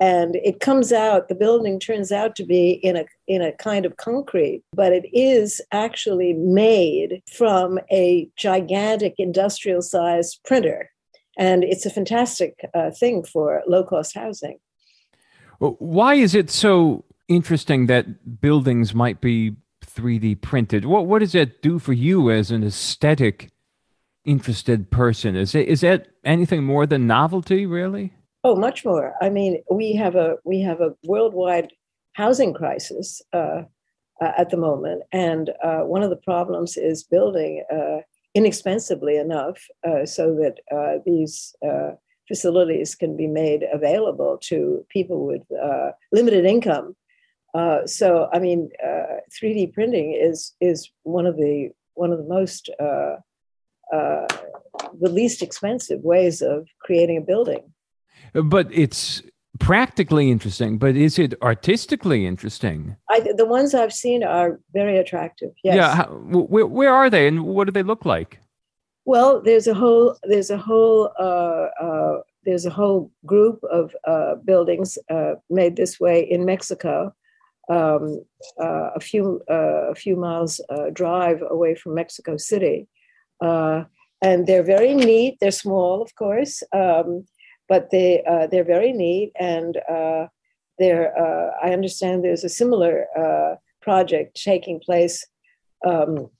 and 0.00 0.36
it 0.36 0.60
comes 0.60 0.92
out 0.92 1.28
the 1.28 1.34
building 1.34 1.78
turns 1.78 2.10
out 2.10 2.34
to 2.36 2.44
be 2.44 2.72
in 2.72 2.96
a 2.96 3.04
in 3.28 3.42
a 3.42 3.52
kind 3.52 3.86
of 3.86 3.96
concrete 3.96 4.62
but 4.72 4.92
it 4.92 5.06
is 5.12 5.60
actually 5.72 6.32
made 6.32 7.22
from 7.32 7.78
a 7.92 8.28
gigantic 8.36 9.14
industrial 9.18 9.82
sized 9.82 10.40
printer. 10.44 10.90
And 11.36 11.64
it's 11.64 11.84
a 11.84 11.90
fantastic 11.90 12.60
uh, 12.74 12.92
thing 12.92 13.24
for 13.24 13.62
low 13.66 13.82
cost 13.82 14.14
housing 14.14 14.58
why 15.58 16.14
is 16.14 16.34
it 16.34 16.50
so 16.50 17.04
interesting 17.28 17.86
that 17.86 18.40
buildings 18.40 18.94
might 18.94 19.20
be 19.20 19.56
3d 19.84 20.40
printed? 20.40 20.84
What 20.84 21.06
what 21.06 21.20
does 21.20 21.32
that 21.32 21.62
do 21.62 21.78
for 21.78 21.92
you 21.92 22.30
as 22.30 22.50
an 22.50 22.64
aesthetic 22.64 23.50
interested 24.24 24.90
person? 24.90 25.36
Is 25.36 25.54
it 25.54 25.68
is 25.68 25.82
that 25.82 26.08
anything 26.24 26.64
more 26.64 26.86
than 26.86 27.06
novelty 27.06 27.66
really 27.66 28.12
Oh, 28.46 28.54
much 28.54 28.84
more. 28.84 29.14
I 29.22 29.30
mean, 29.30 29.62
we 29.70 29.94
have 29.94 30.16
a 30.16 30.36
we 30.44 30.60
have 30.60 30.82
a 30.82 30.94
worldwide 31.04 31.72
housing 32.12 32.52
crisis 32.52 33.22
uh, 33.32 33.62
uh, 34.20 34.32
at 34.36 34.50
the 34.50 34.58
moment, 34.58 35.02
and 35.12 35.50
uh, 35.62 35.80
one 35.80 36.02
of 36.02 36.10
the 36.10 36.16
problems 36.30 36.76
is 36.76 37.02
building 37.04 37.64
uh, 37.72 38.00
inexpensively 38.34 39.16
enough 39.16 39.56
uh, 39.88 40.04
so 40.04 40.34
that 40.34 40.58
uh, 40.70 40.98
these 41.06 41.54
facilities 42.28 42.94
can 42.94 43.16
be 43.16 43.26
made 43.26 43.64
available 43.72 44.38
to 44.42 44.84
people 44.90 45.26
with 45.26 45.42
limited 46.12 46.44
income. 46.44 46.94
so, 47.86 48.28
I 48.30 48.38
mean, 48.40 48.68
3D 49.34 49.72
printing 49.72 50.12
is 50.12 50.54
is 50.60 50.90
one 51.04 51.24
of 51.24 51.36
the 51.36 51.70
one 51.94 52.12
of 52.12 52.18
the 52.18 52.28
most 52.28 52.68
the 55.00 55.08
least 55.10 55.42
expensive 55.42 56.00
ways 56.02 56.42
of 56.42 56.68
creating 56.82 57.16
a 57.16 57.26
building 57.32 57.73
but 58.42 58.68
it's 58.70 59.22
practically 59.60 60.30
interesting, 60.30 60.78
but 60.78 60.96
is 60.96 61.18
it 61.18 61.34
artistically 61.42 62.26
interesting? 62.26 62.96
I, 63.08 63.20
the 63.36 63.46
ones 63.46 63.74
I've 63.74 63.92
seen 63.92 64.24
are 64.24 64.60
very 64.72 64.98
attractive. 64.98 65.52
Yes. 65.62 65.76
Yeah. 65.76 65.94
How, 65.94 66.04
where, 66.06 66.66
where 66.66 66.92
are 66.92 67.08
they, 67.08 67.28
and 67.28 67.44
what 67.44 67.66
do 67.66 67.72
they 67.72 67.82
look 67.82 68.04
like? 68.04 68.40
Well, 69.06 69.42
there's 69.42 69.66
a 69.66 69.74
whole 69.74 70.16
there's 70.24 70.50
a 70.50 70.56
whole 70.56 71.10
uh, 71.18 71.68
uh, 71.80 72.20
there's 72.44 72.66
a 72.66 72.70
whole 72.70 73.10
group 73.26 73.62
of 73.70 73.94
uh, 74.06 74.36
buildings 74.44 74.98
uh, 75.10 75.34
made 75.50 75.76
this 75.76 76.00
way 76.00 76.22
in 76.22 76.44
Mexico, 76.46 77.14
um, 77.68 78.24
uh, 78.58 78.90
a 78.96 79.00
few 79.00 79.42
uh, 79.50 79.90
a 79.90 79.94
few 79.94 80.16
miles 80.16 80.60
drive 80.94 81.42
away 81.50 81.74
from 81.74 81.94
Mexico 81.94 82.38
City, 82.38 82.88
and 83.42 84.46
they're 84.46 84.62
very 84.62 84.94
neat. 84.94 85.36
They're 85.38 85.50
small, 85.50 86.00
of 86.00 86.14
course. 86.14 86.62
Um, 86.72 87.26
but 87.74 87.90
they 87.90 88.22
uh, 88.32 88.46
they're 88.46 88.72
very 88.76 88.92
neat 88.92 89.32
and 89.52 89.72
uh, 89.96 90.26
there 90.78 91.04
uh, 91.24 91.50
I 91.66 91.72
understand 91.72 92.22
there's 92.22 92.44
a 92.44 92.58
similar 92.62 92.94
uh, 93.22 93.56
project 93.82 94.40
taking 94.50 94.78
place 94.78 95.26
um, 95.84 96.30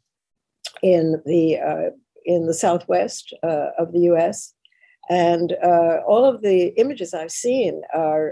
in 0.81 1.21
the 1.26 1.59
uh, 1.71 1.91
in 2.25 2.47
the 2.47 2.55
southwest 2.55 3.35
uh, 3.43 3.71
of 3.83 3.93
the 3.93 4.03
U.S. 4.12 4.55
And 5.11 5.53
all 6.11 6.25
of 6.25 6.41
the 6.41 6.59
images 6.83 7.12
I've 7.12 7.37
seen 7.47 7.83
are 7.93 8.26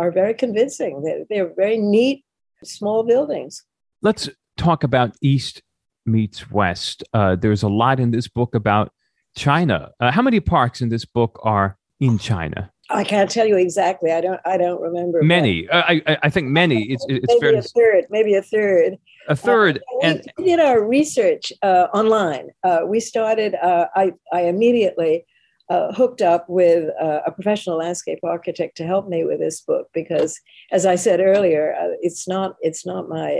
are 0.00 0.12
very 0.20 0.34
convincing. 0.34 0.92
They're, 1.04 1.24
they're 1.28 1.52
very 1.64 1.78
neat, 1.78 2.18
small 2.62 3.02
buildings. 3.02 3.64
Let's 4.02 4.28
talk 4.56 4.84
about 4.84 5.16
East 5.32 5.62
meets 6.04 6.50
West. 6.50 7.02
there's 7.42 7.64
a 7.64 7.74
lot 7.82 7.98
in 7.98 8.10
this 8.10 8.28
book 8.28 8.54
about 8.54 8.92
China. 9.34 9.78
how 10.16 10.22
many 10.22 10.40
parks 10.40 10.78
in 10.80 10.88
this 10.90 11.06
book 11.18 11.32
are 11.42 11.76
in 12.00 12.18
China? 12.18 12.70
I 12.88 13.04
can't 13.04 13.30
tell 13.30 13.46
you 13.46 13.56
exactly. 13.56 14.12
I 14.12 14.20
don't. 14.20 14.40
I 14.44 14.56
don't 14.56 14.80
remember. 14.80 15.22
Many. 15.22 15.68
Uh, 15.68 15.82
I. 15.88 16.18
I 16.22 16.30
think 16.30 16.48
many. 16.48 16.84
It's. 16.84 17.04
It's 17.08 17.26
maybe 17.28 17.40
fair. 17.40 17.58
a 17.58 17.62
third. 17.62 18.04
Maybe 18.10 18.34
a 18.34 18.42
third. 18.42 18.98
A 19.28 19.34
third. 19.34 19.78
Uh, 19.78 20.06
and 20.06 20.32
we 20.38 20.44
did 20.44 20.60
our 20.60 20.86
research 20.86 21.52
uh, 21.62 21.88
online. 21.92 22.50
Uh, 22.62 22.80
we 22.86 23.00
started. 23.00 23.54
Uh, 23.56 23.86
I. 23.96 24.12
I 24.32 24.42
immediately 24.42 25.26
uh, 25.68 25.92
hooked 25.92 26.22
up 26.22 26.48
with 26.48 26.90
a 27.00 27.32
professional 27.32 27.78
landscape 27.78 28.20
architect 28.22 28.76
to 28.76 28.86
help 28.86 29.08
me 29.08 29.24
with 29.24 29.40
this 29.40 29.60
book 29.62 29.88
because, 29.92 30.40
as 30.70 30.86
I 30.86 30.94
said 30.94 31.18
earlier, 31.18 31.74
it's 32.02 32.28
not. 32.28 32.54
It's 32.60 32.86
not 32.86 33.08
my 33.08 33.32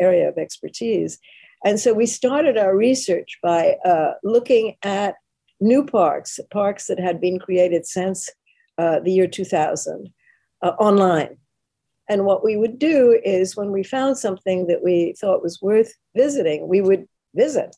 area 0.00 0.30
of 0.30 0.38
expertise, 0.38 1.18
and 1.62 1.78
so 1.78 1.92
we 1.92 2.06
started 2.06 2.56
our 2.56 2.74
research 2.74 3.38
by 3.42 3.76
looking 4.22 4.76
at 4.82 5.16
new 5.60 5.84
parks, 5.84 6.40
parks 6.50 6.86
that 6.86 6.98
had 6.98 7.20
been 7.20 7.38
created 7.38 7.86
since 7.86 8.28
uh, 8.78 9.00
the 9.00 9.12
year 9.12 9.26
2000, 9.26 10.12
uh, 10.62 10.68
online. 10.78 11.36
And 12.08 12.24
what 12.24 12.44
we 12.44 12.56
would 12.56 12.78
do 12.78 13.18
is 13.24 13.56
when 13.56 13.72
we 13.72 13.82
found 13.82 14.18
something 14.18 14.66
that 14.66 14.82
we 14.82 15.14
thought 15.18 15.42
was 15.42 15.62
worth 15.62 15.94
visiting, 16.14 16.68
we 16.68 16.80
would 16.80 17.06
visit. 17.34 17.74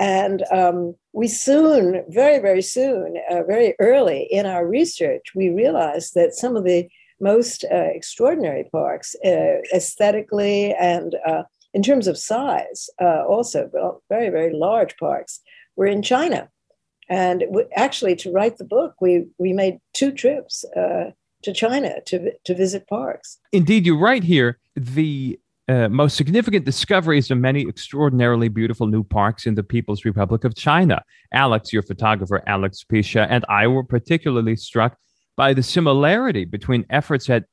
And 0.00 0.44
um, 0.52 0.94
we 1.12 1.26
soon, 1.26 2.04
very, 2.08 2.38
very 2.38 2.62
soon, 2.62 3.16
uh, 3.30 3.42
very 3.42 3.74
early 3.80 4.28
in 4.30 4.46
our 4.46 4.66
research, 4.66 5.32
we 5.34 5.50
realized 5.50 6.14
that 6.14 6.34
some 6.34 6.56
of 6.56 6.64
the 6.64 6.88
most 7.20 7.64
uh, 7.64 7.74
extraordinary 7.74 8.68
parks, 8.70 9.16
uh, 9.24 9.56
aesthetically 9.74 10.72
and 10.74 11.16
uh, 11.26 11.42
in 11.74 11.82
terms 11.82 12.06
of 12.06 12.16
size, 12.16 12.88
also 13.00 13.68
very, 14.08 14.30
very 14.30 14.54
large 14.54 14.96
parks, 14.96 15.40
were 15.76 15.86
in 15.86 16.00
China. 16.00 16.48
And 17.08 17.44
actually, 17.74 18.16
to 18.16 18.32
write 18.32 18.58
the 18.58 18.64
book, 18.64 18.94
we 19.00 19.26
we 19.38 19.52
made 19.52 19.78
two 19.94 20.12
trips 20.12 20.64
uh, 20.76 21.10
to 21.42 21.52
China 21.52 22.00
to 22.06 22.32
to 22.44 22.54
visit 22.54 22.86
parks. 22.88 23.38
Indeed, 23.52 23.86
you 23.86 23.98
write 23.98 24.24
here 24.24 24.58
the 24.76 25.38
uh, 25.68 25.88
most 25.88 26.16
significant 26.16 26.64
discoveries 26.64 27.30
of 27.30 27.38
many 27.38 27.68
extraordinarily 27.68 28.48
beautiful 28.48 28.86
new 28.86 29.04
parks 29.04 29.46
in 29.46 29.54
the 29.54 29.62
People's 29.62 30.04
Republic 30.04 30.44
of 30.44 30.54
China. 30.54 31.02
Alex, 31.32 31.72
your 31.72 31.82
photographer, 31.82 32.42
Alex 32.46 32.84
Pisha, 32.90 33.26
and 33.28 33.44
I 33.48 33.66
were 33.66 33.84
particularly 33.84 34.56
struck 34.56 34.96
by 35.36 35.52
the 35.52 35.62
similarity 35.62 36.44
between 36.44 36.86
efforts 36.90 37.28
at 37.28 37.44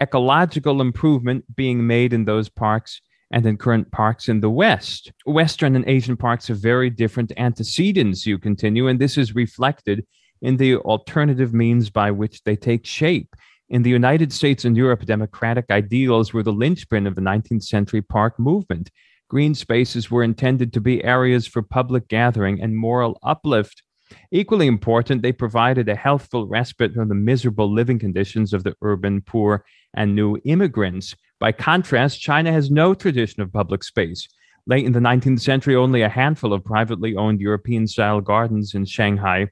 ecological 0.00 0.80
improvement 0.80 1.44
being 1.56 1.86
made 1.86 2.12
in 2.12 2.24
those 2.24 2.48
parks 2.48 3.00
and 3.30 3.44
in 3.46 3.56
current 3.56 3.90
parks 3.92 4.28
in 4.28 4.40
the 4.40 4.50
West. 4.50 5.12
Western 5.26 5.76
and 5.76 5.88
Asian 5.88 6.16
parks 6.16 6.48
have 6.48 6.58
very 6.58 6.90
different 6.90 7.32
antecedents, 7.36 8.26
you 8.26 8.38
continue, 8.38 8.88
and 8.88 8.98
this 8.98 9.18
is 9.18 9.34
reflected 9.34 10.06
in 10.42 10.56
the 10.56 10.76
alternative 10.76 11.52
means 11.52 11.90
by 11.90 12.10
which 12.10 12.42
they 12.44 12.56
take 12.56 12.86
shape. 12.86 13.34
In 13.70 13.82
the 13.82 13.90
United 13.90 14.32
States 14.32 14.64
and 14.64 14.76
Europe, 14.76 15.04
democratic 15.04 15.66
ideals 15.70 16.32
were 16.32 16.42
the 16.42 16.52
linchpin 16.52 17.06
of 17.06 17.14
the 17.14 17.20
19th 17.20 17.64
century 17.64 18.00
park 18.00 18.38
movement. 18.38 18.90
Green 19.28 19.54
spaces 19.54 20.10
were 20.10 20.22
intended 20.22 20.72
to 20.72 20.80
be 20.80 21.04
areas 21.04 21.46
for 21.46 21.60
public 21.60 22.08
gathering 22.08 22.62
and 22.62 22.74
moral 22.74 23.18
uplift. 23.22 23.82
Equally 24.30 24.66
important, 24.66 25.20
they 25.20 25.32
provided 25.32 25.86
a 25.86 25.94
healthful 25.94 26.46
respite 26.46 26.94
from 26.94 27.10
the 27.10 27.14
miserable 27.14 27.70
living 27.70 27.98
conditions 27.98 28.54
of 28.54 28.64
the 28.64 28.74
urban 28.80 29.20
poor 29.20 29.66
and 29.94 30.14
new 30.14 30.38
immigrants. 30.46 31.14
By 31.40 31.52
contrast, 31.52 32.20
China 32.20 32.52
has 32.52 32.70
no 32.70 32.94
tradition 32.94 33.42
of 33.42 33.52
public 33.52 33.84
space. 33.84 34.28
Late 34.66 34.84
in 34.84 34.92
the 34.92 35.00
19th 35.00 35.40
century, 35.40 35.76
only 35.76 36.02
a 36.02 36.08
handful 36.08 36.52
of 36.52 36.64
privately 36.64 37.16
owned 37.16 37.40
European 37.40 37.86
style 37.86 38.20
gardens 38.20 38.74
in 38.74 38.84
Shanghai, 38.84 39.48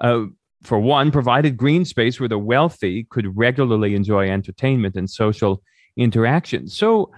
uh, 0.00 0.24
for 0.62 0.78
one, 0.80 1.10
provided 1.10 1.56
green 1.56 1.84
space 1.84 2.18
where 2.18 2.28
the 2.28 2.38
wealthy 2.38 3.06
could 3.10 3.36
regularly 3.36 3.94
enjoy 3.94 4.28
entertainment 4.28 4.96
and 4.96 5.08
social 5.08 5.62
interaction. 5.96 6.66
So, 6.66 7.12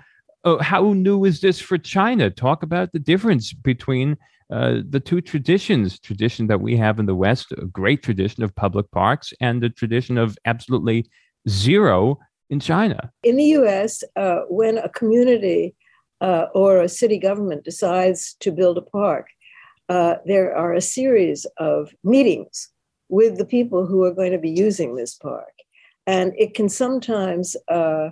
uh, 0.45 0.59
how 0.59 0.93
new 0.93 1.25
is 1.25 1.40
this 1.40 1.61
for 1.61 1.79
China? 1.79 2.31
Talk 2.31 2.62
about 2.62 2.93
the 2.93 2.99
difference 2.99 3.52
between 3.52 4.17
uh, 4.50 4.81
the 4.88 5.00
two 5.00 5.21
traditions 5.21 5.99
tradition 6.00 6.49
that 6.49 6.61
we 6.61 6.76
have 6.76 6.99
in 6.99 7.07
the 7.07 7.14
West, 7.14 7.52
a 7.52 7.67
great 7.67 8.02
tradition 8.02 8.43
of 8.43 8.55
public 8.57 8.90
parks, 8.90 9.33
and 9.40 9.62
the 9.62 9.69
tradition 9.69 10.19
of 10.19 10.37
absolutely 10.45 11.07
zero 11.49 12.19
in 12.50 12.61
China. 12.61 13.11
In 13.23 13.37
the 13.37 13.50
US, 13.61 14.04
uh, 14.16 14.40
when 14.49 14.78
a 14.78 14.88
community 14.88 15.75
uh, 16.21 16.47
or 16.52 16.80
a 16.80 16.88
city 16.88 17.19
government 17.19 17.64
decides 17.64 18.35
to 18.40 18.52
build 18.52 18.76
a 18.76 18.83
park, 18.83 19.28
uh, 19.88 20.16
there 20.26 20.54
are 20.54 20.75
a 20.75 20.80
series 20.80 21.47
of 21.57 21.95
meetings 22.04 22.69
with 23.09 23.38
the 23.38 23.45
people 23.45 23.87
who 23.87 24.04
are 24.04 24.14
going 24.14 24.33
to 24.33 24.38
be 24.38 24.50
using 24.50 24.95
this 24.95 25.14
park. 25.14 25.52
And 26.07 26.33
it 26.37 26.54
can 26.54 26.69
sometimes 26.69 27.57
uh, 27.69 28.11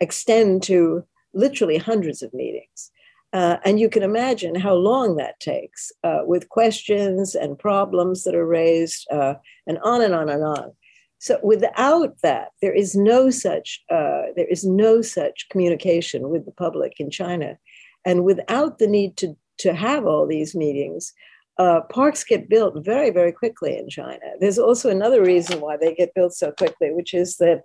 extend 0.00 0.62
to 0.64 1.04
literally 1.32 1.78
hundreds 1.78 2.22
of 2.22 2.34
meetings. 2.34 2.90
Uh, 3.32 3.56
and 3.64 3.78
you 3.80 3.88
can 3.88 4.02
imagine 4.02 4.54
how 4.54 4.74
long 4.74 5.16
that 5.16 5.38
takes 5.40 5.92
uh, 6.04 6.20
with 6.24 6.48
questions 6.48 7.34
and 7.34 7.58
problems 7.58 8.24
that 8.24 8.34
are 8.34 8.46
raised, 8.46 9.06
uh, 9.10 9.34
and 9.66 9.78
on 9.84 10.00
and 10.00 10.14
on 10.14 10.28
and 10.28 10.42
on. 10.42 10.72
So 11.18 11.38
without 11.42 12.20
that, 12.22 12.48
there 12.60 12.74
is 12.74 12.94
no 12.94 13.30
such 13.30 13.82
uh, 13.90 14.32
there 14.36 14.46
is 14.48 14.64
no 14.64 15.02
such 15.02 15.48
communication 15.50 16.28
with 16.28 16.44
the 16.44 16.52
public 16.52 17.00
in 17.00 17.10
China, 17.10 17.58
and 18.04 18.24
without 18.24 18.78
the 18.78 18.86
need 18.86 19.16
to 19.18 19.36
to 19.58 19.72
have 19.72 20.06
all 20.06 20.26
these 20.26 20.54
meetings, 20.54 21.12
uh, 21.58 21.80
parks 21.88 22.22
get 22.22 22.48
built 22.48 22.84
very 22.84 23.10
very 23.10 23.32
quickly 23.32 23.76
in 23.78 23.88
China. 23.88 24.26
There's 24.40 24.58
also 24.58 24.90
another 24.90 25.22
reason 25.22 25.60
why 25.60 25.76
they 25.76 25.94
get 25.94 26.14
built 26.14 26.34
so 26.34 26.52
quickly, 26.52 26.92
which 26.92 27.14
is 27.14 27.36
that 27.38 27.62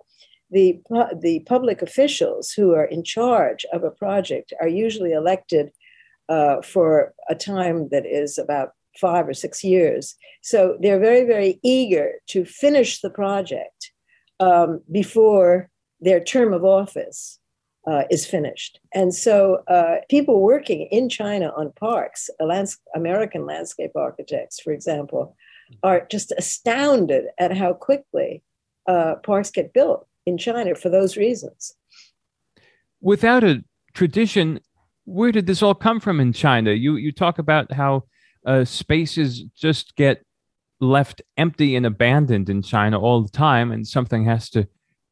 the 0.50 0.80
the 1.20 1.40
public 1.40 1.82
officials 1.82 2.52
who 2.52 2.72
are 2.72 2.84
in 2.84 3.04
charge 3.04 3.66
of 3.72 3.84
a 3.84 3.90
project 3.90 4.52
are 4.60 4.68
usually 4.68 5.12
elected 5.12 5.72
uh, 6.28 6.62
for 6.62 7.12
a 7.28 7.34
time 7.34 7.88
that 7.90 8.06
is 8.06 8.38
about 8.38 8.70
five 9.00 9.28
or 9.28 9.34
six 9.34 9.64
years. 9.64 10.14
So 10.42 10.76
they're 10.80 11.00
very, 11.00 11.24
very 11.24 11.60
eager 11.62 12.14
to 12.28 12.44
finish 12.44 13.00
the 13.00 13.10
project 13.10 13.92
um, 14.40 14.80
before 14.90 15.70
their 16.00 16.22
term 16.22 16.52
of 16.52 16.64
office 16.64 17.38
uh, 17.86 18.04
is 18.10 18.26
finished. 18.26 18.80
And 18.94 19.14
so 19.14 19.62
uh, 19.68 19.96
people 20.08 20.40
working 20.40 20.88
in 20.90 21.08
China 21.08 21.52
on 21.56 21.72
parks, 21.72 22.30
lands- 22.40 22.78
American 22.94 23.46
landscape 23.46 23.92
architects, 23.96 24.60
for 24.60 24.72
example, 24.72 25.36
are 25.82 26.06
just 26.10 26.32
astounded 26.36 27.24
at 27.38 27.56
how 27.56 27.72
quickly 27.72 28.42
uh, 28.86 29.16
parks 29.22 29.50
get 29.50 29.72
built 29.72 30.06
in 30.26 30.38
China 30.38 30.74
for 30.74 30.88
those 30.88 31.16
reasons. 31.16 31.74
Without 33.00 33.42
a 33.42 33.64
tradition, 33.94 34.60
where 35.04 35.32
did 35.32 35.46
this 35.46 35.62
all 35.62 35.74
come 35.74 35.98
from 35.98 36.20
in 36.20 36.32
China? 36.32 36.72
You 36.72 36.96
you 36.96 37.10
talk 37.10 37.38
about 37.38 37.72
how 37.72 38.04
uh, 38.46 38.64
spaces 38.64 39.44
just 39.56 39.96
get 39.96 40.24
left 40.80 41.22
empty 41.36 41.76
and 41.76 41.86
abandoned 41.86 42.48
in 42.48 42.62
China 42.62 42.98
all 43.00 43.22
the 43.22 43.30
time, 43.30 43.72
and 43.72 43.86
something 43.86 44.24
has 44.24 44.50
to 44.50 44.66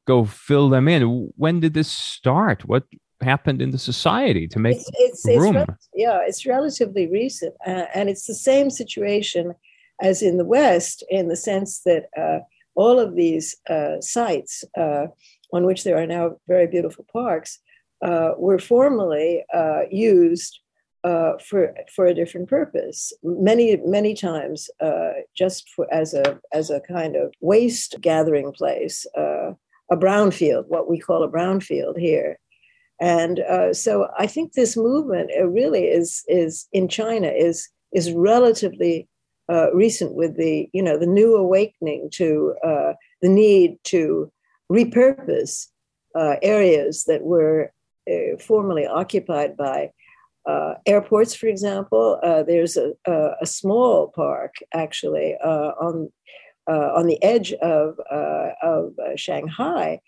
go 0.07 0.25
fill 0.25 0.69
them 0.69 0.89
in. 0.89 1.31
When 1.37 1.61
did 1.61 1.75
this 1.75 1.91
start? 1.91 2.65
What 2.65 2.85
happened 3.21 3.61
in 3.63 3.71
the 3.71 3.79
society 3.79 4.49
to 4.49 4.59
make 4.59 4.77
it's, 4.77 4.91
it's, 5.27 5.27
room? 5.39 5.57
It's 5.57 5.89
yeah, 5.95 6.19
it's 6.27 6.47
relatively 6.47 7.07
recent, 7.07 7.55
uh, 7.67 7.87
and 7.95 8.09
it's 8.09 8.27
the 8.27 8.35
same 8.35 8.71
situation 8.71 9.55
as 10.01 10.23
in 10.23 10.39
the 10.39 10.45
West, 10.45 11.05
in 11.11 11.29
the 11.29 11.37
sense 11.37 11.81
that 11.85 12.05
uh, 12.17 12.39
all 12.75 12.99
of 12.99 13.15
these 13.15 13.57
uh, 13.69 14.01
sites 14.01 14.65
uh, 14.77 15.07
on 15.53 15.67
which 15.67 15.85
there 15.85 15.99
are 15.99 16.07
now 16.07 16.37
very 16.49 16.67
beautiful 16.67 17.05
parks 17.13 17.59
uh, 18.03 18.31
were 18.39 18.59
formerly 18.59 19.45
uh, 19.53 19.83
used 19.91 20.61
uh, 21.05 21.33
for 21.39 21.75
for 21.95 22.07
a 22.07 22.15
different 22.15 22.49
purpose. 22.49 23.13
Many 23.23 23.79
many 23.85 24.15
times, 24.15 24.69
uh, 24.81 25.13
just 25.35 25.69
for 25.71 25.93
as 25.93 26.15
a 26.15 26.39
as 26.53 26.71
a 26.71 26.81
kind 26.81 27.17
of 27.17 27.33
waste 27.41 27.97
gathering 28.01 28.53
place, 28.53 29.07
uh, 29.17 29.53
a 29.91 29.97
brownfield, 29.97 30.67
what 30.69 30.91
we 30.91 30.99
call 30.99 31.23
a 31.23 31.31
brownfield 31.31 31.99
here. 31.99 32.39
And 33.01 33.41
uh, 33.41 33.73
so, 33.73 34.09
I 34.19 34.27
think 34.27 34.53
this 34.53 34.77
movement 34.77 35.31
really 35.43 35.85
is 35.85 36.23
is 36.29 36.69
in 36.73 36.89
China 36.89 37.29
is 37.29 37.69
is 37.93 38.13
relatively 38.13 39.09
uh, 39.51 39.73
recent 39.73 40.15
with 40.15 40.37
the 40.37 40.69
you 40.73 40.83
know 40.83 40.99
the 40.99 41.07
new 41.07 41.35
awakening 41.35 42.11
to 42.15 42.55
uh, 42.63 42.93
the 43.23 43.29
need 43.29 43.79
to 43.85 44.31
repurpose 44.71 45.69
areas 46.43 47.05
that 47.05 47.23
were 47.23 47.73
formerly 48.39 48.87
occupied 48.87 49.57
by 49.57 49.91
uh, 50.47 50.75
airports, 50.87 51.35
for 51.35 51.47
example, 51.47 52.19
uh, 52.23 52.43
there's 52.43 52.77
a, 52.77 52.93
a, 53.07 53.31
a, 53.43 53.47
small 53.47 54.09
park 54.09 54.55
actually 54.73 55.37
uh, 55.45 55.73
on 55.79 56.11
uh, 56.67 56.93
on 56.95 57.07
the 57.07 57.23
edge 57.23 57.53
of 57.55 57.99
uh, 58.11 58.51
of 58.63 58.93
uh, 58.99 59.17
Shanghai 59.17 60.01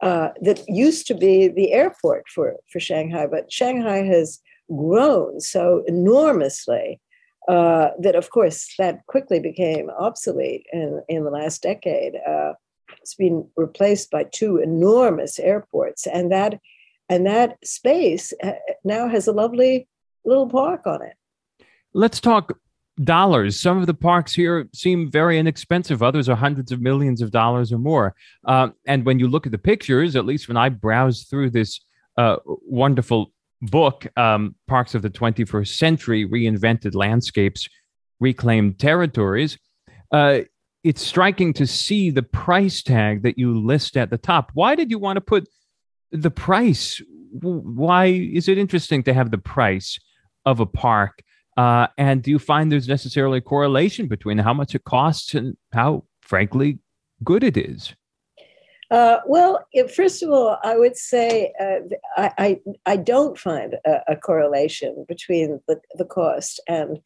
that 0.00 0.64
used 0.68 1.06
to 1.08 1.14
be 1.14 1.48
the 1.48 1.72
airport 1.72 2.28
for 2.28 2.56
for 2.70 2.78
Shanghai, 2.78 3.26
but 3.26 3.52
Shanghai 3.52 3.98
has 4.04 4.40
grown 4.68 5.40
so 5.40 5.82
enormously 5.88 7.00
that, 7.48 8.14
of 8.14 8.30
course, 8.30 8.72
that 8.78 9.04
quickly 9.06 9.40
became 9.40 9.90
obsolete 9.90 10.66
in 10.72 11.02
in 11.08 11.24
the 11.24 11.30
last 11.30 11.62
decade. 11.62 12.14
it's 13.00 13.14
been 13.14 13.48
replaced 13.56 14.10
by 14.10 14.24
two 14.24 14.58
enormous 14.58 15.38
airports, 15.40 16.06
and 16.06 16.30
that 16.30 16.60
and 17.10 17.26
that 17.26 17.58
space 17.62 18.32
uh, 18.42 18.52
now 18.84 19.08
has 19.08 19.26
a 19.26 19.32
lovely 19.32 19.88
little 20.24 20.48
park 20.48 20.86
on 20.86 21.02
it. 21.02 21.14
Let's 21.92 22.20
talk 22.20 22.56
dollars. 23.02 23.60
Some 23.60 23.78
of 23.78 23.86
the 23.86 23.94
parks 23.94 24.32
here 24.32 24.68
seem 24.72 25.10
very 25.10 25.38
inexpensive. 25.38 26.02
Others 26.02 26.28
are 26.28 26.36
hundreds 26.36 26.70
of 26.70 26.80
millions 26.80 27.20
of 27.20 27.32
dollars 27.32 27.72
or 27.72 27.78
more. 27.78 28.14
Uh, 28.46 28.68
and 28.86 29.04
when 29.04 29.18
you 29.18 29.26
look 29.26 29.44
at 29.44 29.52
the 29.52 29.58
pictures, 29.58 30.14
at 30.14 30.24
least 30.24 30.48
when 30.48 30.56
I 30.56 30.68
browse 30.68 31.24
through 31.24 31.50
this 31.50 31.80
uh, 32.16 32.36
wonderful 32.46 33.32
book, 33.62 34.06
um, 34.16 34.54
Parks 34.68 34.94
of 34.94 35.02
the 35.02 35.10
21st 35.10 35.68
Century 35.68 36.28
Reinvented 36.28 36.94
Landscapes, 36.94 37.68
Reclaimed 38.20 38.78
Territories, 38.78 39.58
uh, 40.12 40.40
it's 40.84 41.02
striking 41.02 41.52
to 41.54 41.66
see 41.66 42.10
the 42.10 42.22
price 42.22 42.82
tag 42.82 43.22
that 43.22 43.38
you 43.38 43.58
list 43.58 43.96
at 43.96 44.10
the 44.10 44.18
top. 44.18 44.50
Why 44.54 44.74
did 44.74 44.90
you 44.90 44.98
want 44.98 45.16
to 45.16 45.20
put 45.20 45.48
the 46.12 46.30
price 46.30 47.00
why 47.32 48.06
is 48.06 48.48
it 48.48 48.58
interesting 48.58 49.02
to 49.02 49.14
have 49.14 49.30
the 49.30 49.38
price 49.38 49.98
of 50.44 50.60
a 50.60 50.66
park 50.66 51.22
uh, 51.56 51.86
and 51.98 52.22
do 52.22 52.30
you 52.30 52.38
find 52.38 52.72
there's 52.72 52.88
necessarily 52.88 53.38
a 53.38 53.42
correlation 53.42 54.08
between 54.08 54.38
how 54.38 54.54
much 54.54 54.74
it 54.74 54.84
costs 54.84 55.34
and 55.34 55.56
how 55.72 56.04
frankly 56.20 56.78
good 57.22 57.44
it 57.44 57.56
is 57.56 57.94
uh, 58.90 59.20
well, 59.24 59.64
first 59.94 60.20
of 60.20 60.30
all, 60.30 60.58
I 60.64 60.76
would 60.76 60.96
say 60.96 61.52
uh, 61.60 61.78
I, 62.16 62.32
I, 62.38 62.60
I 62.86 62.96
don't 62.96 63.38
find 63.38 63.76
a, 63.86 64.00
a 64.08 64.16
correlation 64.16 65.04
between 65.08 65.60
the, 65.68 65.80
the 65.94 66.04
cost 66.04 66.60
and 66.66 66.98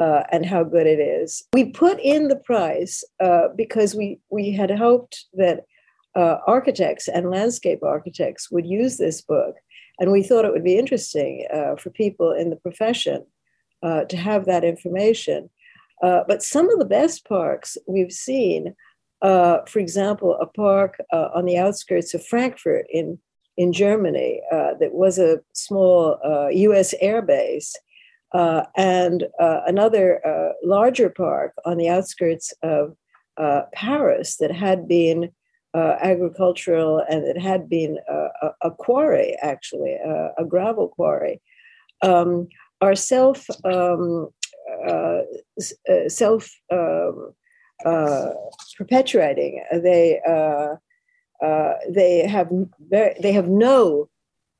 uh, 0.00 0.24
and 0.30 0.44
how 0.44 0.62
good 0.62 0.86
it 0.86 1.00
is. 1.00 1.42
We 1.54 1.70
put 1.70 1.98
in 2.00 2.28
the 2.28 2.36
price 2.36 3.02
uh, 3.22 3.48
because 3.56 3.94
we 3.94 4.20
we 4.30 4.52
had 4.52 4.70
hoped 4.70 5.26
that 5.34 5.64
uh, 6.16 6.38
architects 6.46 7.08
and 7.08 7.30
landscape 7.30 7.82
architects 7.82 8.50
would 8.50 8.66
use 8.66 8.96
this 8.96 9.20
book. 9.20 9.56
And 10.00 10.10
we 10.10 10.22
thought 10.22 10.44
it 10.44 10.52
would 10.52 10.64
be 10.64 10.78
interesting 10.78 11.46
uh, 11.52 11.76
for 11.76 11.90
people 11.90 12.32
in 12.32 12.50
the 12.50 12.56
profession 12.56 13.26
uh, 13.82 14.04
to 14.04 14.16
have 14.16 14.46
that 14.46 14.64
information. 14.64 15.50
Uh, 16.02 16.20
but 16.26 16.42
some 16.42 16.70
of 16.70 16.78
the 16.78 16.84
best 16.86 17.26
parks 17.26 17.76
we've 17.86 18.12
seen, 18.12 18.74
uh, 19.22 19.58
for 19.66 19.78
example, 19.78 20.36
a 20.40 20.46
park 20.46 20.96
uh, 21.12 21.28
on 21.34 21.44
the 21.44 21.58
outskirts 21.58 22.14
of 22.14 22.26
Frankfurt 22.26 22.86
in 22.90 23.18
in 23.58 23.72
Germany 23.72 24.42
that 24.50 24.92
was 24.92 25.18
a 25.18 25.40
small 25.54 26.18
U.S. 26.52 26.94
Air 27.00 27.22
base, 27.22 27.74
and 28.34 29.24
another 29.38 30.52
larger 30.62 31.08
park 31.08 31.54
on 31.64 31.78
the 31.78 31.88
outskirts 31.88 32.52
of 32.62 32.94
Paris 33.72 34.36
that 34.36 34.52
had 34.52 34.86
been 34.86 35.30
agricultural 35.76 37.02
and 37.08 37.24
it 37.24 37.38
had 37.38 37.68
been 37.68 37.98
a, 38.08 38.50
a 38.62 38.70
quarry, 38.70 39.36
actually, 39.42 39.94
a 39.94 40.44
gravel 40.44 40.88
quarry. 40.88 41.40
Um, 42.02 42.48
are 42.82 42.94
self 42.94 43.46
um, 43.64 44.28
self 46.08 46.50
um, 46.70 47.32
perpetuating. 48.76 49.64
They 49.72 50.20
uh, 51.42 51.72
they 51.88 52.26
have 52.26 52.50
very, 52.80 53.14
they 53.20 53.32
have 53.32 53.48
no 53.48 54.08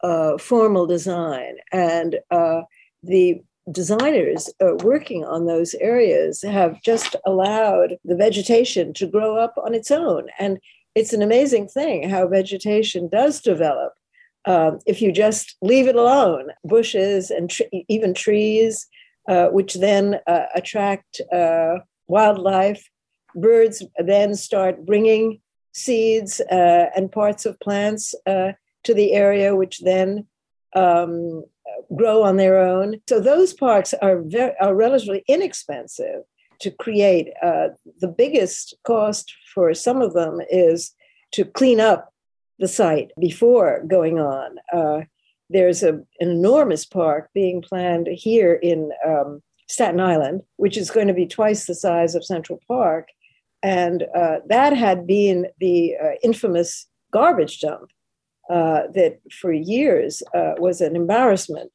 uh, 0.03 0.39
formal 0.39 0.87
design, 0.87 1.57
and 1.73 2.19
uh, 2.31 2.63
the 3.03 3.41
designers 3.73 4.49
uh, 4.61 4.75
working 4.85 5.25
on 5.25 5.47
those 5.47 5.75
areas 5.75 6.43
have 6.43 6.81
just 6.83 7.17
allowed 7.27 7.97
the 8.05 8.15
vegetation 8.15 8.93
to 8.93 9.07
grow 9.07 9.37
up 9.37 9.55
on 9.57 9.75
its 9.75 9.91
own. 9.91 10.29
And 10.39 10.59
it's 10.97 11.13
an 11.13 11.23
amazing 11.23 11.69
thing 11.69 12.09
how 12.09 12.27
vegetation 12.27 13.09
does 13.09 13.41
develop 13.41 13.93
um, 14.47 14.79
if 14.87 15.03
you 15.03 15.13
just 15.13 15.57
leave 15.61 15.87
it 15.87 15.95
alone. 15.95 16.49
Bushes 16.65 17.31
and 17.31 17.51
tr- 17.51 17.65
even 17.89 18.15
trees, 18.15 18.87
uh, 19.29 19.49
which 19.49 19.75
then 19.75 20.19
attract 20.55 21.21
wildlife. 22.09 22.89
Birds 23.35 23.83
then 23.99 24.35
start 24.35 24.87
bringing 24.87 25.41
seeds 25.75 26.41
uh, 26.41 26.87
and 26.97 27.13
parts 27.13 27.45
of 27.45 27.61
plants 27.61 28.15
uh, 28.25 28.53
to 28.85 28.95
the 28.95 29.13
area, 29.13 29.55
which 29.55 29.81
then 29.81 30.27
um, 30.75 31.45
grow 31.95 32.23
on 32.23 32.37
their 32.37 32.59
own. 32.59 32.97
So 33.09 33.21
those 33.21 33.53
parks 33.53 33.93
are 33.93 34.23
very, 34.23 34.55
are 34.61 34.75
relatively 34.75 35.23
inexpensive 35.29 36.23
to 36.61 36.71
create. 36.71 37.29
Uh, 37.43 37.69
the 38.01 38.09
biggest 38.09 38.75
cost 38.85 39.35
for 39.55 39.75
some 39.75 40.03
of 40.03 40.15
them 40.15 40.41
is 40.51 40.95
to 41.33 41.45
clean 41.45 41.81
up 41.81 42.13
the 42.59 42.69
site 42.69 43.13
before 43.19 43.83
going 43.87 44.19
on. 44.19 44.57
Uh, 44.73 45.03
there's 45.51 45.83
a, 45.83 45.95
an 45.95 46.31
enormous 46.31 46.85
park 46.85 47.31
being 47.35 47.63
planned 47.63 48.09
here 48.09 48.55
in 48.55 48.91
um, 49.07 49.43
Staten 49.69 50.01
Island, 50.01 50.43
which 50.57 50.77
is 50.77 50.91
going 50.91 51.09
to 51.09 51.15
be 51.15 51.27
twice 51.27 51.67
the 51.67 51.75
size 51.75 52.15
of 52.15 52.25
Central 52.25 52.61
Park. 52.67 53.09
And 53.63 54.05
uh, 54.15 54.39
that 54.49 54.73
had 54.73 55.07
been 55.07 55.47
the 55.59 55.97
uh, 56.03 56.11
infamous 56.23 56.87
garbage 57.11 57.61
dump 57.61 57.91
uh, 58.49 58.83
that 58.95 59.19
for 59.41 59.53
years 59.53 60.23
uh, 60.35 60.55
was 60.59 60.81
an 60.81 60.95
embarrassment 60.95 61.73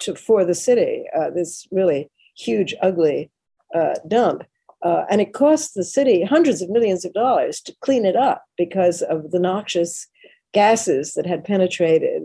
to, 0.00 0.14
for 0.14 0.44
the 0.44 0.54
city, 0.54 1.04
this 1.34 1.68
really 1.70 2.10
huge, 2.36 2.74
ugly 2.82 3.30
dump. 4.08 4.44
and 4.82 5.20
it 5.20 5.32
cost 5.32 5.74
the 5.74 5.84
city 5.84 6.24
hundreds 6.24 6.62
of 6.62 6.70
millions 6.70 7.04
of 7.04 7.12
dollars 7.12 7.60
to 7.62 7.74
clean 7.80 8.04
it 8.04 8.16
up 8.16 8.44
because 8.56 9.02
of 9.02 9.30
the 9.30 9.40
noxious 9.40 10.06
gases 10.52 11.14
that 11.14 11.26
had 11.26 11.44
penetrated 11.44 12.22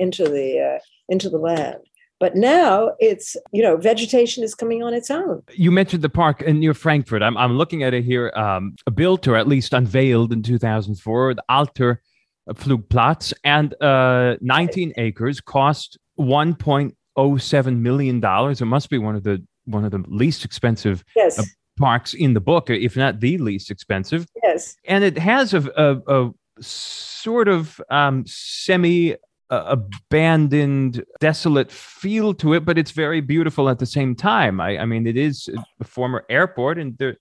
into, 0.00 0.24
the, 0.24 0.80
into 1.08 1.30
the 1.30 1.38
land. 1.38 1.78
But 2.20 2.34
now 2.34 2.92
it's, 2.98 3.36
you 3.52 3.62
know, 3.62 3.76
vegetation 3.76 4.42
is 4.42 4.54
coming 4.54 4.82
on 4.82 4.92
its 4.92 5.10
own. 5.10 5.42
You 5.52 5.70
mentioned 5.70 6.02
the 6.02 6.08
park 6.08 6.46
near 6.46 6.74
Frankfurt. 6.74 7.22
I'm, 7.22 7.36
I'm 7.36 7.56
looking 7.56 7.84
at 7.84 7.94
it 7.94 8.04
here, 8.04 8.32
um, 8.34 8.74
built 8.94 9.28
or 9.28 9.36
at 9.36 9.46
least 9.46 9.72
unveiled 9.72 10.32
in 10.32 10.42
2004, 10.42 11.34
the 11.34 11.44
Alter 11.48 12.02
Flugplatz, 12.50 13.32
and 13.44 13.80
uh, 13.82 14.36
19 14.40 14.94
acres, 14.96 15.40
cost 15.40 15.98
1.07 16.18 17.78
million 17.78 18.20
dollars. 18.20 18.60
It 18.60 18.66
must 18.66 18.90
be 18.90 18.98
one 18.98 19.14
of 19.14 19.22
the 19.22 19.44
one 19.68 19.84
of 19.84 19.90
the 19.90 20.04
least 20.08 20.44
expensive 20.44 21.04
yes. 21.14 21.38
uh, 21.38 21.42
parks 21.78 22.14
in 22.14 22.34
the 22.34 22.40
book, 22.40 22.70
if 22.70 22.96
not 22.96 23.20
the 23.20 23.38
least 23.38 23.70
expensive. 23.70 24.26
Yes, 24.42 24.76
and 24.84 25.04
it 25.04 25.18
has 25.18 25.54
a, 25.54 25.62
a, 25.76 26.24
a 26.26 26.30
sort 26.60 27.48
of 27.48 27.80
um, 27.90 28.24
semi 28.26 29.16
abandoned, 29.50 31.04
desolate 31.20 31.72
feel 31.72 32.34
to 32.34 32.52
it, 32.54 32.64
but 32.64 32.76
it's 32.76 32.90
very 32.90 33.20
beautiful 33.20 33.68
at 33.68 33.78
the 33.78 33.86
same 33.86 34.14
time. 34.14 34.60
I, 34.60 34.78
I 34.78 34.84
mean, 34.84 35.06
it 35.06 35.16
is 35.16 35.48
a 35.80 35.84
former 35.84 36.24
airport, 36.28 36.78
and 36.78 36.96
there 36.98 37.16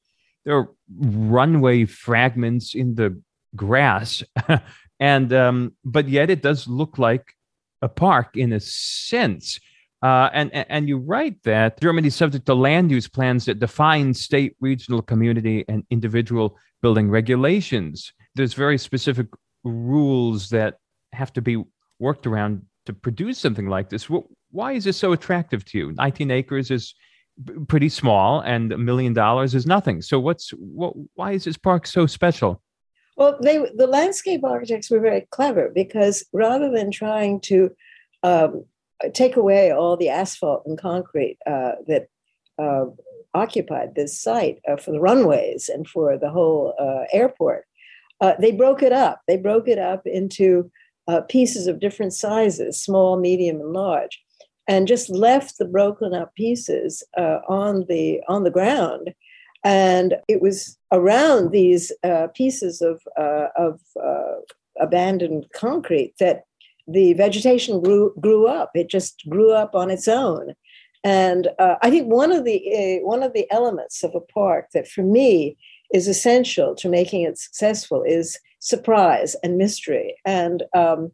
there 0.46 0.58
are 0.58 0.70
runway 0.98 1.86
fragments 1.86 2.74
in 2.76 2.96
the 2.96 3.22
grass, 3.56 4.24
and 5.00 5.34
um, 5.34 5.74
but 5.84 6.10
yet 6.10 6.30
it 6.30 6.42
does 6.42 6.68
look 6.68 6.98
like 6.98 7.34
a 7.82 7.90
park 7.90 8.36
in 8.36 8.54
a 8.54 8.60
sense. 8.60 9.60
Uh, 10.04 10.30
and 10.32 10.54
and 10.54 10.88
you 10.88 10.98
write 10.98 11.42
that 11.44 11.80
Germany 11.82 12.08
is 12.08 12.16
subject 12.16 12.46
to 12.46 12.54
land 12.54 12.92
use 12.92 13.08
plans 13.08 13.46
that 13.46 13.60
define 13.60 14.14
state, 14.14 14.56
regional, 14.60 15.02
community, 15.02 15.66
and 15.68 15.84
individual 15.90 16.56
building 16.82 17.10
regulations. 17.10 18.14
There's 18.36 18.54
very 18.54 18.78
specific 18.78 19.28
rules 19.64 20.50
that 20.50 20.76
have 21.14 21.34
to 21.34 21.42
be 21.42 21.64
worked 22.00 22.28
around 22.28 22.62
to 22.86 22.94
produce 22.94 23.40
something 23.40 23.68
like 23.68 23.90
this. 23.90 24.08
Why 24.52 24.74
is 24.74 24.84
this 24.84 24.98
so 24.98 25.14
attractive 25.14 25.66
to 25.66 25.78
you? 25.78 25.92
19 25.94 26.30
acres 26.30 26.70
is 26.70 26.94
pretty 27.68 27.90
small, 27.90 28.42
and 28.42 28.72
a 28.72 28.78
million 28.78 29.14
dollars 29.14 29.56
is 29.56 29.66
nothing. 29.66 30.02
So, 30.02 30.20
what's 30.20 30.52
what? 30.52 30.94
Why 31.16 31.32
is 31.32 31.44
this 31.46 31.58
park 31.58 31.88
so 31.88 32.06
special? 32.06 32.62
Well, 33.16 33.38
they 33.42 33.58
the 33.76 33.88
landscape 33.88 34.44
architects 34.44 34.92
were 34.92 35.00
very 35.00 35.28
clever 35.32 35.72
because 35.74 36.24
rather 36.34 36.70
than 36.70 36.92
trying 36.92 37.42
to 37.42 37.72
um, 38.24 38.66
take 39.14 39.36
away 39.36 39.72
all 39.72 39.98
the 39.98 40.10
asphalt 40.10 40.64
and 40.66 40.78
concrete 40.78 41.38
uh, 41.46 41.74
that 41.88 42.08
uh, 42.58 42.86
occupied 43.34 43.96
this 43.96 44.20
site 44.20 44.60
uh, 44.68 44.78
for 44.78 44.92
the 44.92 45.00
runways 45.00 45.70
and 45.70 45.88
for 45.88 46.18
the 46.18 46.30
whole 46.30 46.74
uh, 46.80 47.06
airport, 47.14 47.66
uh, 48.22 48.34
they 48.40 48.52
broke 48.52 48.82
it 48.82 48.92
up. 48.92 49.22
They 49.28 49.38
broke 49.38 49.68
it 49.68 49.78
up 49.78 50.02
into 50.06 50.72
uh, 51.08 51.22
pieces 51.22 51.68
of 51.68 51.80
different 51.80 52.14
sizes, 52.14 52.82
small, 52.82 53.20
medium, 53.20 53.62
and 53.62 53.74
large, 53.74 54.20
and 54.68 54.88
just 54.88 55.10
left 55.10 55.58
the 55.58 55.66
broken 55.66 56.14
up 56.14 56.34
pieces 56.36 57.04
on 57.16 57.86
the 57.88 58.22
on 58.28 58.44
the 58.44 58.52
ground. 58.52 59.14
And 59.64 60.16
it 60.28 60.42
was 60.42 60.78
around 60.92 61.52
these 61.52 61.92
pieces 62.34 62.82
of 62.82 63.02
of 63.56 63.80
abandoned 64.80 65.46
concrete 65.54 66.16
that 66.20 66.47
the 66.88 67.14
vegetation 67.14 67.82
grew 67.82 68.14
grew 68.20 68.48
up. 68.48 68.72
It 68.76 68.90
just 68.90 69.24
grew 69.30 69.52
up 69.52 69.76
on 69.76 69.90
its 69.90 70.08
own. 70.08 70.54
And 71.04 71.50
uh, 71.60 71.76
I 71.82 71.90
think 71.90 72.08
one 72.08 72.32
of 72.32 72.44
the 72.44 73.00
one 73.04 73.24
of 73.24 73.34
the 73.34 73.50
elements 73.52 74.04
of 74.04 74.16
a 74.16 74.22
park 74.22 74.68
that 74.74 74.88
for 74.88 75.04
me 75.04 75.58
is 75.94 76.08
essential 76.08 76.76
to 76.76 76.90
making 76.90 77.22
it 77.22 77.38
successful 77.38 78.04
is 78.04 78.38
surprise 78.60 79.36
and 79.44 79.58
mystery. 79.58 80.16
And 80.26 80.64
um, 80.74 81.12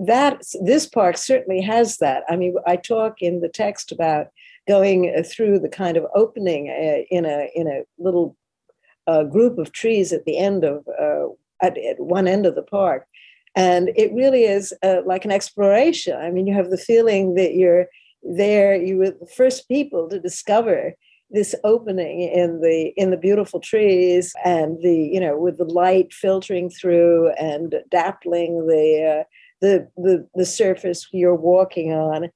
that 0.00 0.42
this 0.62 0.86
park 0.86 1.16
certainly 1.16 1.60
has 1.62 1.98
that. 1.98 2.24
I 2.28 2.36
mean, 2.36 2.54
I 2.66 2.76
talk 2.76 3.20
in 3.20 3.40
the 3.40 3.48
text 3.48 3.92
about 3.92 4.28
going 4.66 5.22
through 5.24 5.58
the 5.58 5.68
kind 5.68 5.96
of 5.96 6.06
opening 6.14 6.68
uh, 6.68 7.04
in 7.10 7.24
a 7.24 7.50
in 7.54 7.66
a 7.66 7.82
little 7.98 8.36
uh, 9.06 9.24
group 9.24 9.58
of 9.58 9.72
trees 9.72 10.12
at 10.12 10.24
the 10.24 10.38
end 10.38 10.64
of 10.64 10.86
uh, 11.00 11.26
at, 11.62 11.78
at, 11.78 12.00
one 12.00 12.26
end 12.26 12.46
of 12.46 12.54
the 12.54 12.62
park, 12.62 13.06
and 13.56 13.90
it 13.96 14.12
really 14.12 14.44
is 14.44 14.74
uh, 14.82 15.02
like 15.06 15.24
an 15.24 15.30
exploration. 15.30 16.16
I 16.16 16.30
mean, 16.30 16.46
you 16.46 16.54
have 16.54 16.70
the 16.70 16.78
feeling 16.78 17.34
that 17.34 17.54
you're 17.54 17.86
there. 18.22 18.74
You 18.74 18.98
were 18.98 19.10
the 19.10 19.30
first 19.36 19.68
people 19.68 20.08
to 20.08 20.18
discover 20.18 20.94
this 21.30 21.54
opening 21.64 22.20
in 22.22 22.60
the 22.60 22.92
in 22.96 23.10
the 23.10 23.16
beautiful 23.16 23.60
trees 23.60 24.34
and 24.44 24.80
the 24.82 24.94
you 24.94 25.20
know 25.20 25.36
with 25.36 25.58
the 25.58 25.64
light 25.64 26.12
filtering 26.12 26.70
through 26.70 27.30
and 27.32 27.74
dappling 27.92 28.66
the 28.68 29.20
uh, 29.20 29.24
the, 29.60 29.88
the 29.96 30.28
the 30.34 30.44
surface 30.44 31.08
you're 31.12 31.34
walking 31.34 31.92
on 31.92 32.30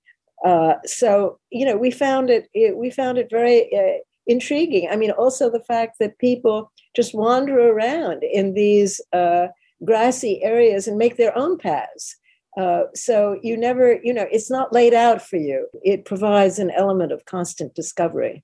uh, 0.45 0.75
so 0.85 1.39
you 1.51 1.65
know 1.65 1.77
we 1.77 1.91
found 1.91 2.31
it, 2.31 2.49
it 2.55 2.77
we 2.77 2.91
found 2.91 3.19
it 3.19 3.29
very 3.31 3.73
uh, 3.77 3.99
intriguing 4.27 4.89
i 4.91 4.97
mean 4.97 5.11
also 5.13 5.51
the 5.51 5.61
fact 5.61 5.97
that 6.01 6.19
people 6.19 6.73
just 6.97 7.15
wander 7.15 7.71
around 7.71 8.23
in 8.25 8.55
these 8.55 9.01
uh, 9.13 9.47
grassy 9.85 10.43
areas 10.43 10.89
and 10.89 10.99
make 10.99 11.17
their 11.17 11.37
own 11.37 11.59
paths 11.59 12.17
uh, 12.59 12.85
so 12.93 13.39
you 13.43 13.57
never, 13.57 14.01
you 14.03 14.13
know, 14.13 14.27
it's 14.33 14.51
not 14.51 14.73
laid 14.73 14.93
out 14.93 15.23
for 15.23 15.37
you. 15.37 15.69
It 15.85 16.05
provides 16.05 16.59
an 16.59 16.71
element 16.73 17.13
of 17.13 17.25
constant 17.25 17.75
discovery. 17.75 18.43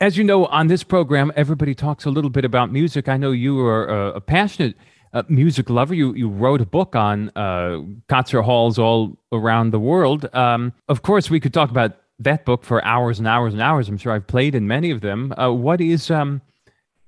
As 0.00 0.16
you 0.16 0.24
know, 0.24 0.46
on 0.46 0.68
this 0.68 0.82
program, 0.82 1.30
everybody 1.36 1.74
talks 1.74 2.06
a 2.06 2.10
little 2.10 2.30
bit 2.30 2.44
about 2.44 2.72
music. 2.72 3.08
I 3.08 3.18
know 3.18 3.32
you 3.32 3.60
are 3.60 3.86
a, 3.86 4.12
a 4.14 4.20
passionate 4.20 4.76
uh, 5.12 5.22
music 5.28 5.68
lover. 5.68 5.94
You 5.94 6.14
you 6.14 6.28
wrote 6.28 6.60
a 6.60 6.66
book 6.66 6.96
on 6.96 7.30
uh, 7.36 7.82
concert 8.08 8.42
halls 8.42 8.78
all 8.78 9.16
around 9.30 9.70
the 9.70 9.78
world. 9.78 10.28
Um, 10.34 10.72
of 10.88 11.02
course, 11.02 11.30
we 11.30 11.38
could 11.38 11.54
talk 11.54 11.70
about 11.70 11.96
that 12.18 12.44
book 12.44 12.64
for 12.64 12.84
hours 12.84 13.18
and 13.18 13.28
hours 13.28 13.52
and 13.52 13.62
hours. 13.62 13.88
I'm 13.88 13.98
sure 13.98 14.12
I've 14.12 14.26
played 14.26 14.54
in 14.54 14.66
many 14.66 14.90
of 14.90 15.02
them. 15.02 15.32
Uh, 15.38 15.52
what 15.52 15.80
is 15.80 16.10
um, 16.10 16.40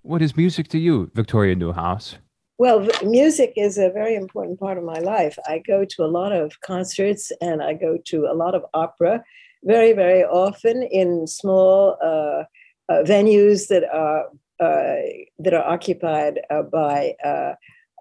what 0.02 0.22
is 0.22 0.36
music 0.36 0.68
to 0.68 0.78
you, 0.78 1.10
Victoria 1.14 1.56
Newhouse? 1.56 2.18
Well, 2.58 2.88
music 3.04 3.52
is 3.56 3.76
a 3.76 3.90
very 3.90 4.14
important 4.14 4.58
part 4.58 4.78
of 4.78 4.84
my 4.84 4.98
life. 4.98 5.38
I 5.46 5.58
go 5.58 5.84
to 5.84 6.04
a 6.04 6.06
lot 6.06 6.32
of 6.32 6.58
concerts 6.62 7.30
and 7.42 7.62
I 7.62 7.74
go 7.74 7.98
to 8.06 8.26
a 8.26 8.34
lot 8.34 8.54
of 8.54 8.64
opera 8.72 9.22
very, 9.62 9.92
very 9.92 10.24
often 10.24 10.82
in 10.82 11.26
small 11.26 11.98
uh, 12.02 12.44
uh, 12.88 13.02
venues 13.02 13.68
that 13.68 13.84
are 13.92 14.26
uh, 14.58 15.02
that 15.38 15.52
are 15.52 15.66
occupied 15.70 16.40
uh, 16.48 16.62
by 16.62 17.14
uh, 17.22 17.52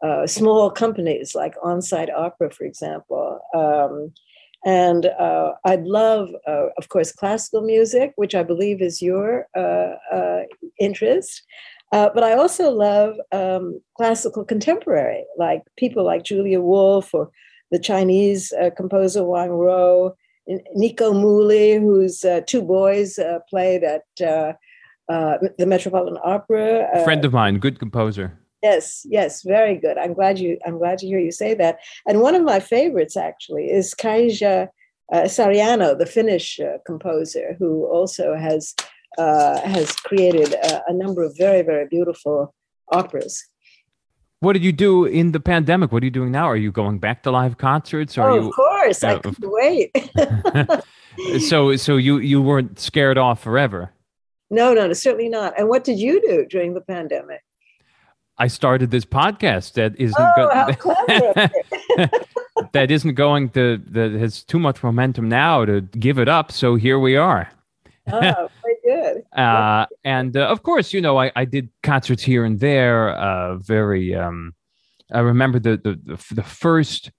uh, 0.02 0.26
small 0.26 0.72
companies 0.72 1.36
like 1.36 1.54
Onsite 1.58 2.14
Opera, 2.16 2.50
for 2.50 2.64
example. 2.64 3.42
Um, 3.54 4.14
and 4.66 5.12
I'd 5.66 5.84
love, 5.84 6.30
of 6.48 6.90
course, 6.90 7.12
classical 7.12 7.62
music, 7.62 8.14
which 8.16 8.34
I 8.34 8.42
believe 8.42 8.82
is 8.82 9.00
your 9.00 9.48
interest. 10.80 11.44
Uh, 11.96 12.10
but 12.14 12.24
I 12.24 12.34
also 12.34 12.72
love 12.72 13.16
um, 13.32 13.80
classical 13.96 14.44
contemporary, 14.44 15.26
like 15.38 15.62
people 15.78 16.04
like 16.04 16.26
Julia 16.26 16.60
Wolfe 16.60 17.14
or 17.14 17.32
the 17.72 17.80
Chinese 17.80 18.52
uh, 18.52 18.70
composer 18.76 19.24
Wang 19.24 19.58
Lu, 19.58 20.12
Nico 20.76 21.14
Muhly, 21.14 21.80
whose 21.80 22.26
uh, 22.26 22.42
two 22.46 22.62
boys 22.62 23.18
uh, 23.18 23.40
played 23.50 23.86
at 23.86 24.04
uh, 24.22 24.52
the 25.58 25.66
Metropolitan 25.66 26.20
Opera. 26.22 27.02
Friend 27.06 27.24
of 27.24 27.32
mine, 27.32 27.60
good 27.60 27.80
composer. 27.80 28.38
Yes, 28.62 29.06
yes, 29.10 29.44
very 29.44 29.78
good. 29.78 29.98
I'm 29.98 30.14
glad 30.14 30.38
you. 30.38 30.58
I'm 30.66 30.78
glad 30.78 30.98
to 30.98 31.08
hear 31.08 31.20
you 31.20 31.32
say 31.32 31.54
that. 31.54 31.80
And 32.06 32.20
one 32.20 32.36
of 32.36 32.44
my 32.44 32.60
favorites 32.60 33.16
actually 33.16 33.72
is 33.72 33.94
Kaija 33.94 34.68
uh, 35.14 35.22
Saariaho, 35.22 35.98
the 35.98 36.06
Finnish 36.06 36.60
uh, 36.60 36.80
composer, 36.86 37.56
who 37.58 37.86
also 37.86 38.36
has 38.36 38.76
uh, 39.18 39.60
has 39.62 39.96
created 39.96 40.54
a, 40.54 40.84
a, 40.88 40.94
number 40.94 41.24
of 41.24 41.38
very, 41.38 41.62
very 41.62 41.88
beautiful 41.88 42.54
operas. 42.92 43.44
What 44.40 44.54
did 44.54 44.64
you 44.64 44.72
do 44.72 45.06
in 45.06 45.32
the 45.32 45.40
pandemic? 45.40 45.92
What 45.92 46.04
are 46.04 46.06
you 46.06 46.12
doing 46.12 46.32
now? 46.32 46.46
Are 46.46 46.58
you 46.58 46.72
going 46.72 47.00
back 47.00 47.24
to 47.24 47.32
live 47.32 47.58
concerts? 47.58 48.18
Or 48.18 48.30
oh, 48.30 48.36
you, 48.36 48.48
of 48.48 48.54
course, 48.54 49.04
uh, 49.04 49.08
I 49.08 49.20
couldn't 49.20 49.52
wait. 49.52 49.92
so, 51.48 51.76
so 51.76 51.98
you 51.98 52.18
you 52.18 52.42
weren't 52.42 52.80
scared 52.80 53.18
off 53.18 53.42
forever? 53.42 53.92
No, 54.50 54.74
no, 54.74 54.94
certainly 54.94 55.30
not. 55.30 55.58
And 55.58 55.70
what 55.70 55.84
did 55.84 56.00
you 56.00 56.22
do 56.22 56.46
during 56.46 56.74
the 56.74 56.82
pandemic? 56.82 57.42
I 58.38 58.48
started 58.48 58.92
this 58.92 59.06
podcast 59.06 59.74
that 59.74 59.96
isn't 59.98 60.16
oh, 60.20 60.34
go- 60.36 60.54
how 60.54 60.72
clever. 60.74 61.50
that 62.74 62.92
isn't 62.92 63.16
going 63.16 63.50
to 63.52 63.82
that 63.88 64.12
has 64.12 64.44
too 64.44 64.60
much 64.60 64.84
momentum 64.84 65.30
now 65.30 65.66
to 65.66 65.82
give 65.82 66.20
it 66.20 66.28
up. 66.28 66.52
So 66.52 66.76
here 66.76 67.00
we 67.00 67.16
are. 67.16 67.50
oh, 68.12 68.50
good. 68.86 69.24
Uh, 69.38 69.86
and 70.04 70.38
uh, 70.38 70.48
of 70.48 70.64
course, 70.64 70.94
you 70.94 71.02
know, 71.02 71.20
I, 71.20 71.32
I 71.36 71.46
did 71.46 71.70
concerts 71.84 72.24
here 72.24 72.46
and 72.46 72.60
there. 72.60 73.10
Uh, 73.10 73.58
very, 73.58 74.16
um, 74.16 74.54
I 75.12 75.20
remember 75.20 75.60
the, 75.60 75.78
the, 75.78 76.00
the, 76.04 76.36
the 76.36 76.44
first 76.44 77.12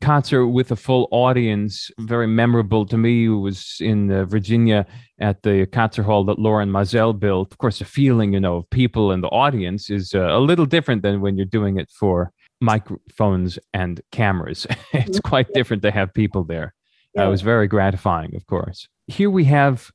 concert 0.00 0.48
with 0.48 0.70
a 0.70 0.76
full 0.76 1.08
audience, 1.10 1.90
very 2.00 2.26
memorable 2.26 2.84
to 2.86 2.96
me, 2.96 3.28
was 3.28 3.76
in 3.80 4.10
uh, 4.10 4.24
Virginia 4.24 4.86
at 5.18 5.42
the 5.42 5.66
concert 5.66 6.02
hall 6.02 6.24
that 6.24 6.38
Lorin 6.38 6.70
Maazel 6.70 7.18
built. 7.18 7.52
Of 7.52 7.58
course, 7.58 7.78
the 7.78 7.84
feeling, 7.84 8.32
you 8.32 8.40
know, 8.40 8.56
of 8.56 8.70
people 8.70 9.12
in 9.12 9.20
the 9.20 9.28
audience 9.28 9.90
is 9.90 10.14
uh, 10.14 10.20
a 10.20 10.40
little 10.40 10.66
different 10.66 11.02
than 11.02 11.20
when 11.20 11.36
you're 11.36 11.46
doing 11.46 11.78
it 11.78 11.90
for 11.90 12.32
microphones 12.60 13.58
and 13.72 14.00
cameras. 14.12 14.66
it's 14.92 15.18
mm-hmm. 15.18 15.28
quite 15.28 15.52
different 15.54 15.82
to 15.82 15.90
have 15.90 16.12
people 16.12 16.44
there. 16.44 16.74
Uh, 17.16 17.24
it 17.24 17.30
was 17.30 17.42
very 17.42 17.66
gratifying, 17.66 18.34
of 18.36 18.46
course. 18.46 18.86
Here 19.06 19.30
we 19.30 19.44
have 19.44 19.90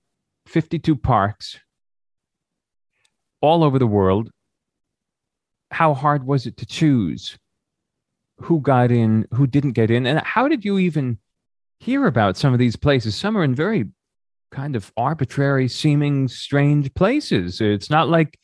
52 0.48 0.96
parks 0.96 1.60
all 3.42 3.64
over 3.64 3.80
the 3.80 3.88
world. 3.88 4.30
How 5.72 5.94
hard 5.94 6.26
was 6.26 6.46
it 6.46 6.58
to 6.58 6.66
choose 6.66 7.38
who 8.38 8.60
got 8.62 8.92
in, 8.92 9.28
who 9.34 9.48
didn't 9.48 9.72
get 9.72 9.92
in? 9.92 10.06
And 10.06 10.20
how 10.20 10.48
did 10.48 10.64
you 10.64 10.78
even 10.80 11.18
hear 11.80 12.08
about 12.08 12.38
some 12.38 12.54
of 12.54 12.60
these 12.60 12.76
places? 12.76 13.16
Some 13.16 13.38
are 13.38 13.44
in 13.44 13.56
very 13.56 13.86
kind 14.52 14.76
of 14.76 14.92
arbitrary, 14.96 15.68
seeming 15.68 16.28
strange 16.28 16.94
places. 16.94 17.60
It's 17.60 17.90
not 17.90 18.08
like 18.08 18.40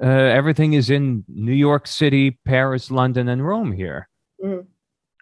uh, 0.00 0.06
everything 0.06 0.74
is 0.74 0.90
in 0.90 1.24
New 1.28 1.52
York 1.52 1.86
City, 1.86 2.38
Paris, 2.44 2.90
London, 2.90 3.28
and 3.28 3.44
Rome 3.44 3.72
here. 3.72 4.08
Mm. 4.42 4.66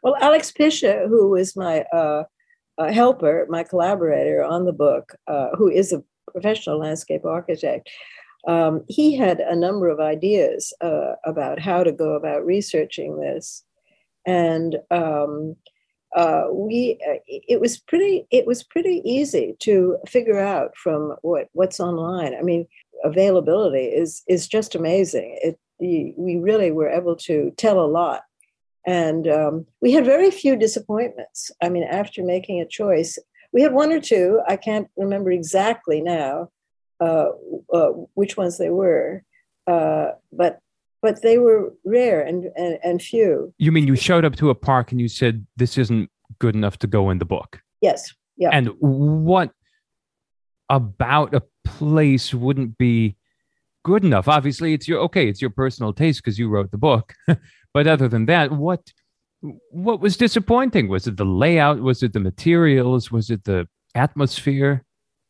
Well, 0.02 0.16
Alex 0.20 0.52
Pisha, 0.52 1.08
who 1.08 1.30
was 1.30 1.56
my 1.56 1.80
uh, 1.92 2.24
uh, 2.78 2.92
helper, 2.92 3.46
my 3.48 3.64
collaborator 3.64 4.44
on 4.44 4.66
the 4.66 4.72
book, 4.72 5.14
uh, 5.26 5.48
who 5.56 5.68
is 5.68 5.92
a 5.92 6.04
professional 6.32 6.78
landscape 6.78 7.24
architect, 7.24 7.90
um, 8.46 8.84
he 8.88 9.16
had 9.16 9.40
a 9.40 9.56
number 9.56 9.88
of 9.88 10.00
ideas 10.00 10.72
uh, 10.80 11.14
about 11.24 11.58
how 11.58 11.82
to 11.82 11.92
go 11.92 12.14
about 12.14 12.46
researching 12.46 13.18
this, 13.18 13.64
and 14.26 14.76
um, 14.90 15.56
uh, 16.14 16.44
we 16.52 16.98
uh, 17.08 17.18
it 17.26 17.60
was 17.60 17.78
pretty 17.78 18.26
it 18.30 18.46
was 18.46 18.62
pretty 18.62 19.02
easy 19.04 19.56
to 19.60 19.98
figure 20.06 20.38
out 20.38 20.76
from 20.76 21.16
what 21.22 21.48
what's 21.52 21.80
online. 21.80 22.34
I 22.34 22.42
mean, 22.42 22.66
availability 23.04 23.86
is 23.86 24.22
is 24.28 24.46
just 24.46 24.74
amazing. 24.74 25.38
It 25.42 25.58
we 25.78 26.36
really 26.36 26.70
were 26.70 26.88
able 26.88 27.16
to 27.16 27.52
tell 27.56 27.80
a 27.80 27.86
lot 27.86 28.22
and 28.86 29.26
um, 29.26 29.66
we 29.82 29.92
had 29.92 30.04
very 30.04 30.30
few 30.30 30.56
disappointments. 30.56 31.50
I 31.60 31.68
mean, 31.68 31.82
after 31.82 32.22
making 32.22 32.60
a 32.60 32.66
choice, 32.66 33.18
we 33.56 33.62
had 33.62 33.72
one 33.72 33.90
or 33.90 34.00
two. 34.00 34.42
I 34.46 34.56
can't 34.56 34.86
remember 34.98 35.30
exactly 35.30 36.02
now 36.02 36.50
uh, 37.00 37.28
uh, 37.72 37.88
which 38.12 38.36
ones 38.36 38.58
they 38.58 38.68
were, 38.68 39.24
uh, 39.66 40.08
but 40.30 40.60
but 41.00 41.22
they 41.22 41.38
were 41.38 41.72
rare 41.82 42.20
and, 42.20 42.50
and 42.54 42.78
and 42.84 43.00
few. 43.00 43.54
You 43.56 43.72
mean 43.72 43.86
you 43.86 43.96
showed 43.96 44.26
up 44.26 44.36
to 44.36 44.50
a 44.50 44.54
park 44.54 44.92
and 44.92 45.00
you 45.00 45.08
said 45.08 45.46
this 45.56 45.78
isn't 45.78 46.10
good 46.38 46.54
enough 46.54 46.78
to 46.80 46.86
go 46.86 47.08
in 47.08 47.16
the 47.16 47.24
book? 47.24 47.62
Yes. 47.80 48.12
Yeah. 48.36 48.50
And 48.52 48.68
what 48.78 49.52
about 50.68 51.34
a 51.34 51.42
place 51.64 52.34
wouldn't 52.34 52.76
be 52.76 53.16
good 53.86 54.04
enough? 54.04 54.28
Obviously, 54.28 54.74
it's 54.74 54.86
your 54.86 55.00
okay. 55.04 55.30
It's 55.30 55.40
your 55.40 55.50
personal 55.50 55.94
taste 55.94 56.22
because 56.22 56.38
you 56.38 56.50
wrote 56.50 56.72
the 56.72 56.84
book. 56.90 57.14
but 57.72 57.86
other 57.86 58.06
than 58.06 58.26
that, 58.26 58.52
what 58.52 58.92
what 59.70 60.00
was 60.00 60.16
disappointing? 60.16 60.88
Was 60.88 61.06
it 61.06 61.16
the 61.16 61.24
layout? 61.24 61.80
Was 61.80 62.02
it 62.02 62.12
the 62.12 62.20
materials? 62.20 63.10
Was 63.10 63.30
it 63.30 63.44
the 63.44 63.68
atmosphere? 63.94 64.84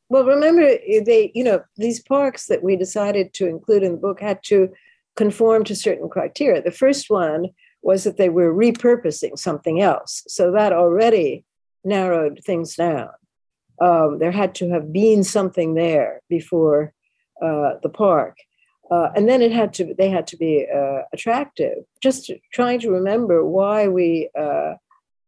Well, 0.08 0.24
remember, 0.24 0.62
they, 0.62 1.32
you 1.34 1.42
know, 1.42 1.62
these 1.76 2.00
parks 2.00 2.46
that 2.46 2.62
we 2.62 2.76
decided 2.76 3.34
to 3.34 3.48
include 3.48 3.82
in 3.82 3.92
the 3.92 3.98
book 3.98 4.20
had 4.20 4.42
to 4.44 4.70
conform 5.16 5.64
to 5.64 5.74
certain 5.74 6.08
criteria. 6.08 6.62
The 6.62 6.70
first 6.70 7.10
one 7.10 7.46
was 7.82 8.04
that 8.04 8.16
they 8.16 8.28
were 8.28 8.54
repurposing 8.54 9.38
something 9.38 9.80
else. 9.80 10.22
So 10.28 10.52
that 10.52 10.72
already 10.72 11.44
narrowed 11.84 12.40
things 12.44 12.76
down. 12.76 13.08
Um, 13.80 14.18
there 14.18 14.32
had 14.32 14.54
to 14.56 14.70
have 14.70 14.92
been 14.92 15.24
something 15.24 15.74
there 15.74 16.20
before 16.28 16.92
uh, 17.42 17.74
the 17.82 17.88
park. 17.88 18.36
Uh, 18.90 19.08
and 19.16 19.28
then 19.28 19.42
it 19.42 19.52
had 19.52 19.72
to 19.74 19.94
they 19.98 20.08
had 20.08 20.26
to 20.28 20.36
be 20.36 20.66
uh, 20.72 21.02
attractive. 21.12 21.78
Just 22.00 22.30
trying 22.52 22.80
to 22.80 22.90
remember 22.90 23.44
why 23.44 23.88
we 23.88 24.28
uh, 24.38 24.74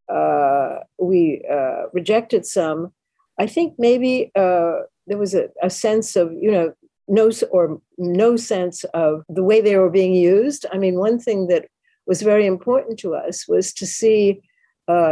uh 0.08 0.80
we 0.98 1.44
uh, 1.50 1.88
rejected 1.92 2.46
some. 2.46 2.92
I 3.38 3.46
think 3.46 3.74
maybe 3.78 4.30
uh, 4.34 4.80
there 5.06 5.18
was 5.18 5.34
a, 5.34 5.48
a, 5.62 5.70
sense 5.70 6.16
of 6.16 6.32
you 6.32 6.50
know 6.50 6.72
no 7.08 7.30
or 7.50 7.80
no 7.96 8.36
sense 8.36 8.84
of 8.94 9.24
the 9.28 9.42
way 9.42 9.60
they 9.60 9.76
were 9.76 9.90
being 9.90 10.14
used. 10.14 10.66
I 10.72 10.78
mean 10.78 10.96
one 10.96 11.18
thing 11.18 11.48
that 11.48 11.66
was 12.06 12.22
very 12.22 12.46
important 12.46 12.98
to 13.00 13.14
us 13.14 13.48
was 13.48 13.72
to 13.74 13.86
see 13.86 14.40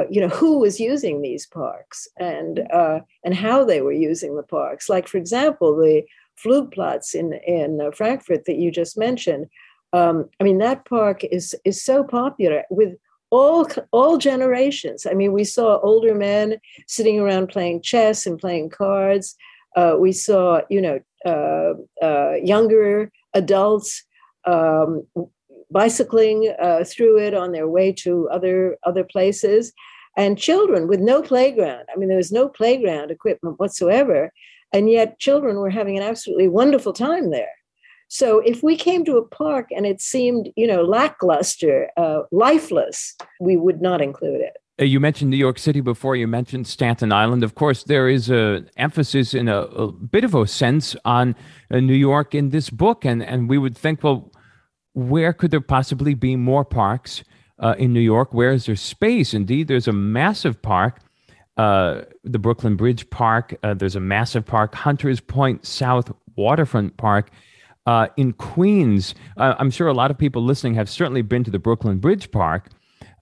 you 0.08 0.20
know 0.20 0.28
who 0.28 0.58
was 0.58 0.80
using 0.80 1.20
these 1.20 1.46
parks 1.46 2.08
and 2.18 2.60
and 3.24 3.34
how 3.34 3.64
they 3.64 3.80
were 3.80 3.92
using 4.10 4.36
the 4.36 4.42
parks. 4.44 4.88
Like 4.88 5.08
for 5.08 5.18
example 5.18 5.76
the 5.76 6.04
Flugplatz 6.42 7.14
in 7.14 7.34
in 7.46 7.80
uh, 7.80 7.90
Frankfurt 7.90 8.44
that 8.46 8.56
you 8.56 8.70
just 8.70 8.98
mentioned. 8.98 9.46
Um, 9.92 10.28
I 10.40 10.44
mean, 10.44 10.58
that 10.58 10.84
park 10.84 11.24
is 11.24 11.54
is 11.64 11.82
so 11.82 12.04
popular 12.04 12.64
with 12.70 12.96
all 13.30 13.66
all 13.92 14.18
generations. 14.18 15.06
I 15.06 15.14
mean, 15.14 15.32
we 15.32 15.44
saw 15.44 15.80
older 15.80 16.14
men 16.14 16.58
sitting 16.86 17.18
around 17.20 17.48
playing 17.48 17.82
chess 17.82 18.26
and 18.26 18.38
playing 18.38 18.70
cards. 18.70 19.36
Uh, 19.74 19.96
we 19.98 20.12
saw, 20.12 20.60
you 20.70 20.80
know, 20.80 21.00
uh, 21.26 21.74
uh, 22.04 22.34
younger 22.42 23.10
adults 23.34 24.04
um, 24.46 25.06
bicycling 25.70 26.54
uh, 26.60 26.84
through 26.84 27.18
it 27.18 27.34
on 27.34 27.52
their 27.52 27.68
way 27.68 27.92
to 27.92 28.28
other 28.30 28.76
other 28.84 29.04
places, 29.04 29.72
and 30.16 30.38
children 30.38 30.88
with 30.88 31.00
no 31.00 31.22
playground. 31.22 31.84
I 31.92 31.96
mean, 31.98 32.08
there 32.08 32.16
was 32.16 32.32
no 32.32 32.48
playground 32.48 33.10
equipment 33.10 33.58
whatsoever, 33.58 34.32
and 34.72 34.90
yet 34.90 35.18
children 35.18 35.56
were 35.56 35.70
having 35.70 35.96
an 35.96 36.02
absolutely 36.02 36.48
wonderful 36.48 36.92
time 36.92 37.30
there. 37.30 37.50
So 38.08 38.38
if 38.40 38.62
we 38.62 38.76
came 38.76 39.04
to 39.04 39.16
a 39.16 39.26
park 39.26 39.68
and 39.74 39.84
it 39.84 40.00
seemed, 40.00 40.50
you 40.56 40.66
know, 40.66 40.82
lackluster, 40.82 41.90
uh, 41.96 42.20
lifeless, 42.30 43.16
we 43.40 43.56
would 43.56 43.80
not 43.82 44.00
include 44.00 44.40
it. 44.40 44.56
Uh, 44.80 44.84
you 44.84 45.00
mentioned 45.00 45.30
New 45.30 45.36
York 45.36 45.58
City 45.58 45.80
before. 45.80 46.16
You 46.16 46.26
mentioned 46.26 46.66
Staten 46.66 47.10
Island. 47.10 47.42
Of 47.42 47.54
course, 47.54 47.84
there 47.84 48.08
is 48.08 48.30
a 48.30 48.64
emphasis 48.76 49.34
in 49.34 49.48
a, 49.48 49.62
a 49.62 49.90
bit 49.90 50.22
of 50.22 50.34
a 50.34 50.46
sense 50.46 50.94
on 51.04 51.34
uh, 51.70 51.80
New 51.80 51.94
York 51.94 52.34
in 52.34 52.50
this 52.50 52.68
book, 52.70 53.04
and 53.04 53.22
and 53.22 53.48
we 53.48 53.58
would 53.58 53.76
think, 53.76 54.02
well, 54.04 54.30
where 54.92 55.32
could 55.32 55.50
there 55.50 55.60
possibly 55.60 56.14
be 56.14 56.36
more 56.36 56.64
parks 56.64 57.24
uh, 57.58 57.74
in 57.78 57.92
New 57.92 58.00
York? 58.00 58.34
Where 58.34 58.52
is 58.52 58.66
there 58.66 58.76
space? 58.76 59.32
Indeed, 59.32 59.68
there's 59.68 59.88
a 59.88 59.92
massive 59.92 60.60
park, 60.60 61.00
uh, 61.56 62.02
the 62.24 62.38
Brooklyn 62.38 62.76
Bridge 62.76 63.08
Park. 63.10 63.56
Uh, 63.62 63.74
there's 63.74 63.96
a 63.96 64.00
massive 64.00 64.44
park, 64.44 64.74
Hunters 64.74 65.20
Point 65.20 65.64
South 65.66 66.12
Waterfront 66.36 66.96
Park. 66.96 67.30
Uh, 67.86 68.08
in 68.16 68.32
Queens, 68.32 69.14
uh, 69.36 69.54
I'm 69.58 69.70
sure 69.70 69.86
a 69.86 69.94
lot 69.94 70.10
of 70.10 70.18
people 70.18 70.42
listening 70.42 70.74
have 70.74 70.90
certainly 70.90 71.22
been 71.22 71.44
to 71.44 71.50
the 71.50 71.58
Brooklyn 71.58 71.98
Bridge 71.98 72.30
Park. 72.32 72.70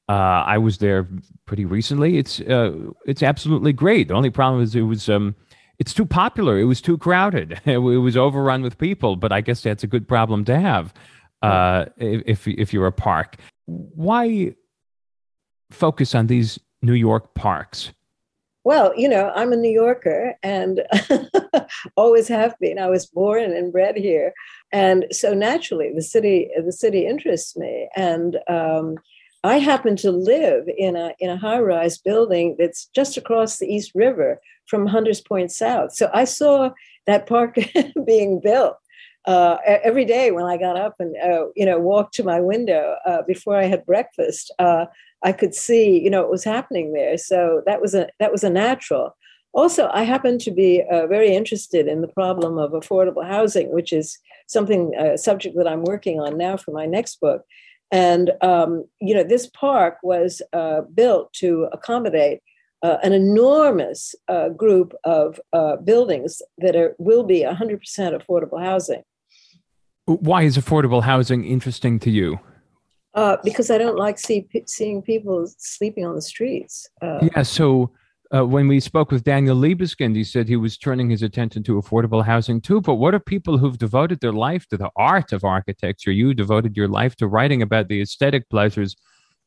Uh, 0.08 0.42
I 0.46 0.58
was 0.58 0.78
there 0.78 1.06
pretty 1.46 1.64
recently. 1.64 2.18
It's 2.18 2.40
it's 2.40 3.22
absolutely 3.22 3.72
great. 3.72 4.08
The 4.08 4.14
only 4.14 4.30
problem 4.30 4.62
is 4.62 4.74
it 4.74 4.82
was 4.82 5.08
um, 5.08 5.34
it's 5.78 5.92
too 5.92 6.06
popular. 6.06 6.58
It 6.58 6.64
was 6.64 6.80
too 6.80 6.98
crowded. 6.98 7.60
It 7.66 7.78
was 7.78 8.16
overrun 8.16 8.62
with 8.62 8.78
people. 8.78 9.16
But 9.16 9.32
I 9.32 9.40
guess 9.40 9.62
that's 9.62 9.84
a 9.84 9.86
good 9.86 10.08
problem 10.08 10.44
to 10.46 10.58
have 10.58 10.94
uh, 11.42 11.86
if 11.98 12.46
if 12.48 12.72
you're 12.72 12.86
a 12.86 12.92
park. 12.92 13.36
Why 13.66 14.54
focus 15.70 16.14
on 16.14 16.26
these 16.26 16.58
New 16.82 16.94
York 16.94 17.34
parks? 17.34 17.92
Well, 18.64 18.94
you 18.96 19.08
know, 19.08 19.30
I'm 19.34 19.52
a 19.52 19.56
New 19.56 19.70
Yorker 19.70 20.34
and 20.42 20.82
always 21.96 22.28
have 22.28 22.58
been. 22.58 22.78
I 22.78 22.88
was 22.88 23.04
born 23.04 23.42
and 23.42 23.70
bred 23.70 23.96
here, 23.96 24.32
and 24.72 25.04
so 25.12 25.34
naturally, 25.34 25.92
the 25.94 26.02
city 26.02 26.50
the 26.64 26.72
city 26.72 27.06
interests 27.06 27.56
me. 27.56 27.88
And 27.94 28.38
um, 28.48 28.96
I 29.44 29.58
happen 29.58 29.96
to 29.96 30.10
live 30.10 30.64
in 30.78 30.96
a 30.96 31.12
in 31.18 31.28
a 31.28 31.36
high 31.36 31.60
rise 31.60 31.98
building 31.98 32.56
that's 32.58 32.86
just 32.94 33.18
across 33.18 33.58
the 33.58 33.66
East 33.66 33.92
River 33.94 34.40
from 34.66 34.86
Hunters 34.86 35.20
Point 35.20 35.52
South. 35.52 35.92
So 35.92 36.10
I 36.14 36.24
saw 36.24 36.70
that 37.06 37.26
park 37.26 37.58
being 38.06 38.40
built 38.40 38.78
uh, 39.26 39.56
every 39.64 40.04
day 40.04 40.30
when 40.30 40.44
I 40.44 40.56
got 40.56 40.76
up 40.76 40.96
and 40.98 41.16
uh, 41.16 41.46
you 41.56 41.64
know 41.64 41.78
walked 41.78 42.14
to 42.14 42.24
my 42.24 42.40
window 42.40 42.96
uh, 43.06 43.22
before 43.26 43.56
I 43.56 43.64
had 43.64 43.86
breakfast, 43.86 44.50
uh, 44.58 44.86
I 45.22 45.32
could 45.32 45.54
see 45.54 46.00
you 46.02 46.10
know 46.10 46.22
what 46.22 46.30
was 46.30 46.44
happening 46.44 46.92
there. 46.92 47.16
So 47.16 47.62
that 47.66 47.80
was 47.80 47.94
a 47.94 48.08
that 48.20 48.32
was 48.32 48.44
a 48.44 48.50
natural. 48.50 49.16
Also, 49.52 49.88
I 49.94 50.02
happen 50.02 50.38
to 50.38 50.50
be 50.50 50.82
uh, 50.90 51.06
very 51.06 51.32
interested 51.32 51.86
in 51.86 52.00
the 52.00 52.08
problem 52.08 52.58
of 52.58 52.72
affordable 52.72 53.24
housing, 53.24 53.72
which 53.72 53.92
is 53.92 54.18
something 54.48 54.92
a 54.96 55.16
subject 55.16 55.56
that 55.56 55.68
I'm 55.68 55.84
working 55.84 56.20
on 56.20 56.36
now 56.36 56.56
for 56.56 56.72
my 56.72 56.86
next 56.86 57.20
book. 57.20 57.42
And 57.92 58.32
um, 58.42 58.84
you 59.00 59.14
know, 59.14 59.22
this 59.22 59.46
park 59.46 59.98
was 60.02 60.42
uh, 60.52 60.82
built 60.92 61.32
to 61.34 61.68
accommodate 61.72 62.40
uh, 62.82 62.98
an 63.02 63.14
enormous 63.14 64.14
uh, 64.28 64.50
group 64.50 64.92
of 65.04 65.40
uh, 65.54 65.76
buildings 65.76 66.42
that 66.58 66.76
are, 66.76 66.94
will 66.98 67.22
be 67.22 67.40
100% 67.42 67.80
affordable 67.80 68.62
housing. 68.62 69.02
Why 70.06 70.42
is 70.42 70.58
affordable 70.58 71.02
housing 71.02 71.44
interesting 71.44 71.98
to 72.00 72.10
you? 72.10 72.38
Uh, 73.14 73.36
because 73.44 73.70
I 73.70 73.78
don't 73.78 73.96
like 73.96 74.18
see, 74.18 74.46
seeing 74.66 75.00
people 75.00 75.48
sleeping 75.58 76.04
on 76.04 76.14
the 76.14 76.22
streets. 76.22 76.88
Uh, 77.00 77.20
yeah. 77.22 77.42
So 77.42 77.92
uh, 78.34 78.44
when 78.44 78.66
we 78.66 78.80
spoke 78.80 79.12
with 79.12 79.22
Daniel 79.22 79.56
Libeskind, 79.56 80.16
he 80.16 80.24
said 80.24 80.48
he 80.48 80.56
was 80.56 80.76
turning 80.76 81.10
his 81.10 81.22
attention 81.22 81.62
to 81.64 81.80
affordable 81.80 82.24
housing 82.24 82.60
too. 82.60 82.80
But 82.80 82.94
what 82.94 83.14
are 83.14 83.20
people 83.20 83.56
who've 83.56 83.78
devoted 83.78 84.20
their 84.20 84.32
life 84.32 84.66
to 84.68 84.76
the 84.76 84.90
art 84.96 85.32
of 85.32 85.44
architecture? 85.44 86.10
You 86.10 86.34
devoted 86.34 86.76
your 86.76 86.88
life 86.88 87.14
to 87.16 87.28
writing 87.28 87.62
about 87.62 87.88
the 87.88 88.02
aesthetic 88.02 88.50
pleasures, 88.50 88.96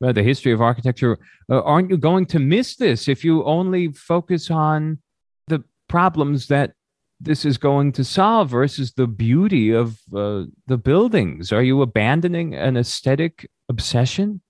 about 0.02 0.15
the 0.15 0.24
history 0.24 0.54
of 0.54 0.62
architecture. 0.62 1.17
Uh, 1.52 1.62
aren't 1.62 1.89
you 1.89 1.98
going 1.98 2.26
to 2.28 2.39
miss 2.39 2.78
this 2.78 3.10
if 3.10 3.26
you 3.26 3.43
only 3.43 3.91
focus 3.91 4.50
on 4.50 5.00
the 5.48 5.63
problems 5.89 6.48
that 6.48 6.72
this 7.19 7.45
is 7.45 7.58
going 7.58 7.91
to 7.93 8.03
solve 8.03 8.49
versus 8.49 8.93
the 8.93 9.08
beauty 9.08 9.71
of 9.71 9.99
uh, 10.15 10.43
the 10.67 10.77
buildings? 10.77 11.51
Are 11.51 11.63
you 11.63 11.82
abandoning 11.82 12.53
an 12.56 12.77
aesthetic 12.77 13.49
obsession? 13.69 14.41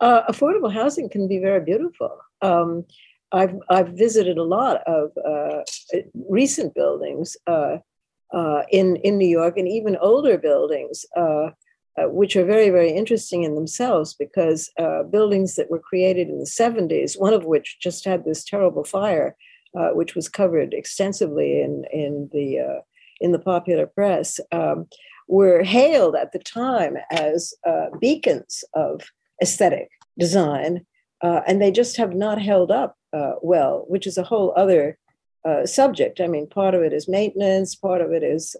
Uh, 0.00 0.22
affordable 0.30 0.72
housing 0.72 1.08
can 1.08 1.28
be 1.28 1.38
very 1.38 1.62
beautiful. 1.62 2.18
Um, 2.42 2.84
I've 3.32 3.54
I've 3.68 3.90
visited 3.90 4.38
a 4.38 4.42
lot 4.42 4.82
of 4.86 5.10
uh, 5.24 5.62
recent 6.28 6.74
buildings 6.74 7.36
uh, 7.46 7.78
uh, 8.32 8.62
in 8.70 8.96
in 8.96 9.18
New 9.18 9.28
York, 9.28 9.56
and 9.56 9.68
even 9.68 9.96
older 10.00 10.38
buildings, 10.38 11.04
uh, 11.16 11.50
which 11.98 12.34
are 12.34 12.44
very 12.44 12.70
very 12.70 12.90
interesting 12.90 13.44
in 13.44 13.54
themselves 13.54 14.14
because 14.14 14.70
buildings 15.10 15.56
that 15.56 15.70
were 15.70 15.78
created 15.78 16.28
in 16.28 16.38
the 16.38 16.44
'70s, 16.44 17.20
one 17.20 17.34
of 17.34 17.44
which 17.44 17.78
just 17.80 18.04
had 18.04 18.24
this 18.24 18.42
terrible 18.42 18.84
fire 18.84 19.36
uh, 19.78 19.90
which 19.90 20.14
was 20.14 20.28
covered 20.28 20.74
extensively 20.74 21.60
in 21.60 21.84
in 21.92 22.28
the 22.32 22.58
uh, 22.58 22.80
in 23.20 23.32
the 23.32 23.38
popular 23.38 23.86
press, 23.86 24.40
um, 24.52 24.86
were 25.28 25.62
hailed 25.62 26.16
at 26.16 26.32
the 26.32 26.38
time 26.38 26.96
as 27.10 27.54
uh, 27.66 27.86
beacons 28.00 28.64
of 28.74 29.02
aesthetic 29.42 29.90
design, 30.18 30.86
uh, 31.22 31.42
and 31.46 31.60
they 31.60 31.70
just 31.70 31.96
have 31.96 32.14
not 32.14 32.40
held 32.40 32.70
up 32.70 32.96
uh, 33.12 33.34
well, 33.42 33.84
which 33.88 34.06
is 34.06 34.18
a 34.18 34.24
whole 34.24 34.52
other 34.56 34.98
uh, 35.44 35.64
subject. 35.66 36.20
I 36.20 36.26
mean, 36.26 36.48
part 36.48 36.74
of 36.74 36.82
it 36.82 36.92
is 36.92 37.08
maintenance, 37.08 37.74
part 37.74 38.00
of 38.00 38.12
it 38.12 38.22
is 38.22 38.56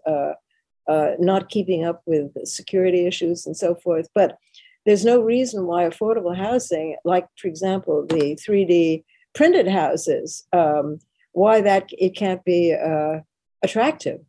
not 1.18 1.48
keeping 1.48 1.84
up 1.84 2.02
with 2.06 2.32
security 2.46 3.06
issues 3.06 3.46
and 3.46 3.56
so 3.56 3.74
forth, 3.74 4.08
but 4.14 4.38
there's 4.86 5.04
no 5.04 5.20
reason 5.20 5.66
why 5.66 5.84
affordable 5.84 6.36
housing, 6.36 6.96
like 7.04 7.26
for 7.36 7.48
example 7.48 8.06
the 8.06 8.36
3D 8.36 9.04
printed 9.34 9.68
houses, 9.68 10.44
um, 10.52 10.98
why 11.32 11.60
that 11.60 11.88
it 11.92 12.16
can't 12.16 12.44
be 12.44 12.74
uh, 12.74 13.20
attractive. 13.62 14.20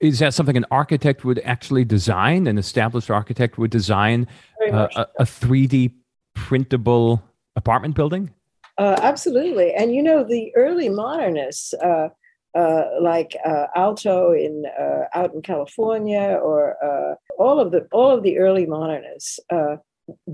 Is 0.00 0.20
that 0.20 0.32
something 0.32 0.56
an 0.56 0.66
architect 0.70 1.24
would 1.24 1.40
actually 1.40 1.84
design? 1.84 2.46
An 2.46 2.56
established 2.56 3.10
architect 3.10 3.58
would 3.58 3.70
design 3.70 4.28
uh, 4.72 4.86
a, 4.94 5.06
a 5.20 5.24
3D 5.24 5.92
printable 6.34 7.22
apartment 7.56 7.96
building? 7.96 8.32
Uh, 8.78 8.96
absolutely. 9.02 9.74
And 9.74 9.92
you 9.92 10.02
know, 10.02 10.22
the 10.22 10.54
early 10.54 10.88
modernists, 10.88 11.74
uh, 11.74 12.10
uh, 12.54 12.84
like 13.00 13.36
uh, 13.44 13.66
Aalto 13.76 14.32
in 14.38 14.64
uh, 14.66 15.04
out 15.14 15.34
in 15.34 15.42
California, 15.42 16.38
or 16.42 16.76
uh, 16.82 17.14
all 17.38 17.60
of 17.60 17.72
the 17.72 17.86
all 17.92 18.10
of 18.10 18.22
the 18.22 18.38
early 18.38 18.66
modernists 18.66 19.38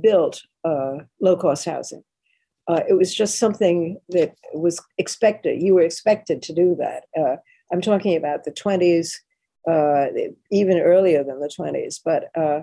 built 0.00 0.42
low 0.64 1.36
cost 1.36 1.64
housing. 1.64 2.04
Uh, 2.66 2.80
it 2.88 2.94
was 2.94 3.14
just 3.14 3.38
something 3.38 3.98
that 4.08 4.34
was 4.54 4.80
expected. 4.98 5.62
You 5.62 5.74
were 5.74 5.82
expected 5.82 6.42
to 6.42 6.54
do 6.54 6.76
that. 6.78 7.04
Uh, 7.18 7.36
I'm 7.72 7.80
talking 7.80 8.16
about 8.16 8.44
the 8.44 8.52
20s, 8.52 9.14
uh, 9.68 10.06
even 10.50 10.78
earlier 10.78 11.22
than 11.24 11.40
the 11.40 11.48
20s. 11.58 12.00
But 12.04 12.30
uh, 12.36 12.62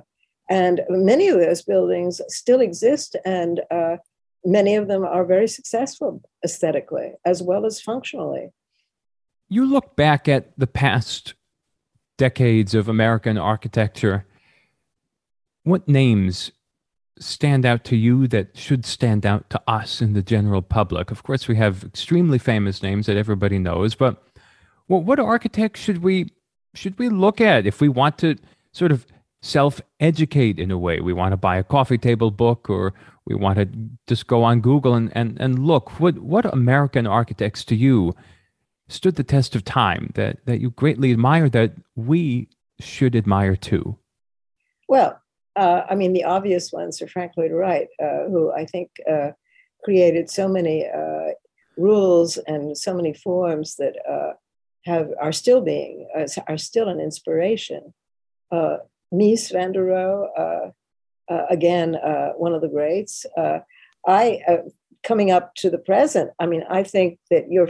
and 0.50 0.82
many 0.90 1.28
of 1.28 1.40
those 1.40 1.62
buildings 1.62 2.20
still 2.28 2.60
exist, 2.60 3.16
and 3.26 3.62
uh, 3.72 3.98
many 4.44 4.76
of 4.76 4.88
them 4.88 5.04
are 5.04 5.24
very 5.24 5.48
successful 5.48 6.22
aesthetically 6.44 7.14
as 7.26 7.42
well 7.42 7.66
as 7.66 7.80
functionally. 7.80 8.50
You 9.50 9.66
look 9.66 9.96
back 9.96 10.28
at 10.28 10.58
the 10.58 10.68
past 10.68 11.36
decades 12.18 12.76
of 12.76 12.88
American 12.88 13.38
architecture. 13.38 14.26
What 15.64 15.88
names 15.88 16.52
stand 17.20 17.66
out 17.66 17.84
to 17.86 17.96
you 17.96 18.28
that 18.28 18.58
should 18.58 18.86
stand 18.86 19.26
out 19.26 19.50
to 19.50 19.62
us 19.68 20.02
in 20.02 20.14
the 20.14 20.22
general 20.22 20.62
public? 20.62 21.12
Of 21.12 21.24
course, 21.24 21.48
we 21.48 21.56
have 21.58 21.84
extremely 21.84 22.38
famous 22.38 22.82
names 22.82 23.06
that 23.06 23.18
everybody 23.18 23.60
knows, 23.60 23.96
but 23.96 24.24
what 24.88 25.20
architects 25.20 25.80
should 25.80 26.04
we 26.04 26.32
should 26.74 26.98
we 27.00 27.10
look 27.10 27.42
at 27.42 27.66
if 27.66 27.82
we 27.82 27.90
want 27.90 28.18
to 28.20 28.36
sort 28.72 28.92
of 28.92 29.06
self-educate 29.42 30.60
in 30.60 30.72
a 30.72 30.78
way? 30.78 31.00
We 31.00 31.14
want 31.14 31.32
to 31.34 31.38
buy 31.38 31.58
a 31.58 31.64
coffee 31.64 31.98
table 31.98 32.32
book 32.32 32.70
or 32.70 32.94
we 33.26 33.36
want 33.36 33.58
to 33.58 33.68
just 34.08 34.28
go 34.28 34.44
on 34.44 34.62
Google 34.62 34.94
and, 34.96 35.12
and, 35.16 35.40
and 35.40 35.60
look. 35.60 36.00
What 36.00 36.20
what 36.20 36.46
American 36.46 37.08
architects 37.08 37.64
to 37.66 37.76
you 37.76 38.16
stood 38.88 39.16
the 39.16 39.24
test 39.24 39.56
of 39.56 39.64
time 39.64 40.12
that, 40.16 40.46
that 40.46 40.60
you 40.60 40.72
greatly 40.72 41.12
admire 41.12 41.50
that 41.50 41.74
we 41.96 42.50
should 42.80 43.16
admire 43.16 43.56
too? 43.56 43.98
Well, 44.88 45.21
uh, 45.56 45.84
I 45.90 45.96
mean, 45.96 46.14
the 46.14 46.24
obvious 46.24 46.72
ones 46.72 47.02
are 47.02 47.08
Frank 47.08 47.34
Lloyd 47.38 47.52
Wright, 47.52 47.88
uh, 48.02 48.30
who 48.30 48.52
I 48.52 48.66
think 48.66 48.90
uh, 49.10 49.32
created 49.84 50.30
so 50.30 50.48
many 50.48 50.88
uh, 50.88 51.32
rules 51.78 52.38
and 52.38 52.78
so 52.78 52.94
many 52.94 53.14
forms 53.14 53.76
that 53.76 53.96
uh, 54.10 54.34
have 54.86 55.10
are 55.20 55.32
still 55.32 55.62
being 55.62 56.08
uh, 56.18 56.28
are 56.48 56.58
still 56.58 56.88
an 56.88 57.00
inspiration. 57.00 57.94
Mies 59.14 59.52
van 59.52 59.74
der 59.74 59.86
Rohe, 59.86 60.74
again, 61.50 61.98
one 62.38 62.54
of 62.54 62.62
the 62.62 62.70
greats. 62.70 63.26
I 64.08 64.64
coming 65.04 65.32
up 65.32 65.54
to 65.56 65.70
the 65.70 65.78
present. 65.78 66.32
I 66.40 66.46
mean, 66.46 66.64
I 66.70 66.84
think 66.84 67.20
that 67.30 67.52
your 67.52 67.70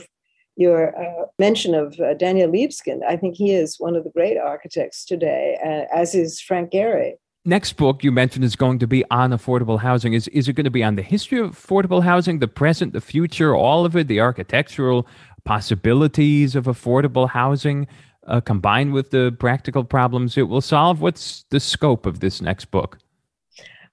your 0.55 0.93
mention 1.39 1.73
of 1.73 1.97
Daniel 2.19 2.51
Libeskind, 2.51 3.03
I 3.03 3.17
think 3.17 3.35
he 3.35 3.51
is 3.51 3.79
one 3.79 3.95
of 3.95 4.03
the 4.03 4.11
great 4.11 4.37
architects 4.37 5.03
today, 5.05 5.57
as 5.91 6.13
is 6.13 6.39
Frank 6.39 6.71
Gehry 6.71 7.15
next 7.45 7.73
book 7.73 8.03
you 8.03 8.11
mentioned 8.11 8.45
is 8.45 8.55
going 8.55 8.79
to 8.79 8.87
be 8.87 9.03
on 9.11 9.31
affordable 9.31 9.79
housing. 9.79 10.13
Is 10.13 10.27
is 10.29 10.47
it 10.47 10.53
going 10.53 10.65
to 10.65 10.71
be 10.71 10.83
on 10.83 10.95
the 10.95 11.01
history 11.01 11.39
of 11.39 11.51
affordable 11.51 12.03
housing, 12.03 12.39
the 12.39 12.47
present, 12.47 12.93
the 12.93 13.01
future, 13.01 13.55
all 13.55 13.85
of 13.85 13.95
it, 13.95 14.07
the 14.07 14.19
architectural 14.19 15.07
possibilities 15.43 16.55
of 16.55 16.65
affordable 16.65 17.29
housing? 17.29 17.87
uh, 18.27 18.41
combined 18.41 18.93
with 18.93 19.11
the 19.11 19.35
practical 19.39 19.83
problems 19.83 20.37
it 20.37 20.43
will 20.43 20.61
solve? 20.61 21.01
What's 21.01 21.45
the 21.49 21.59
scope 21.59 22.05
of 22.05 22.19
this 22.19 22.41
next 22.41 22.65
book? 22.65 22.97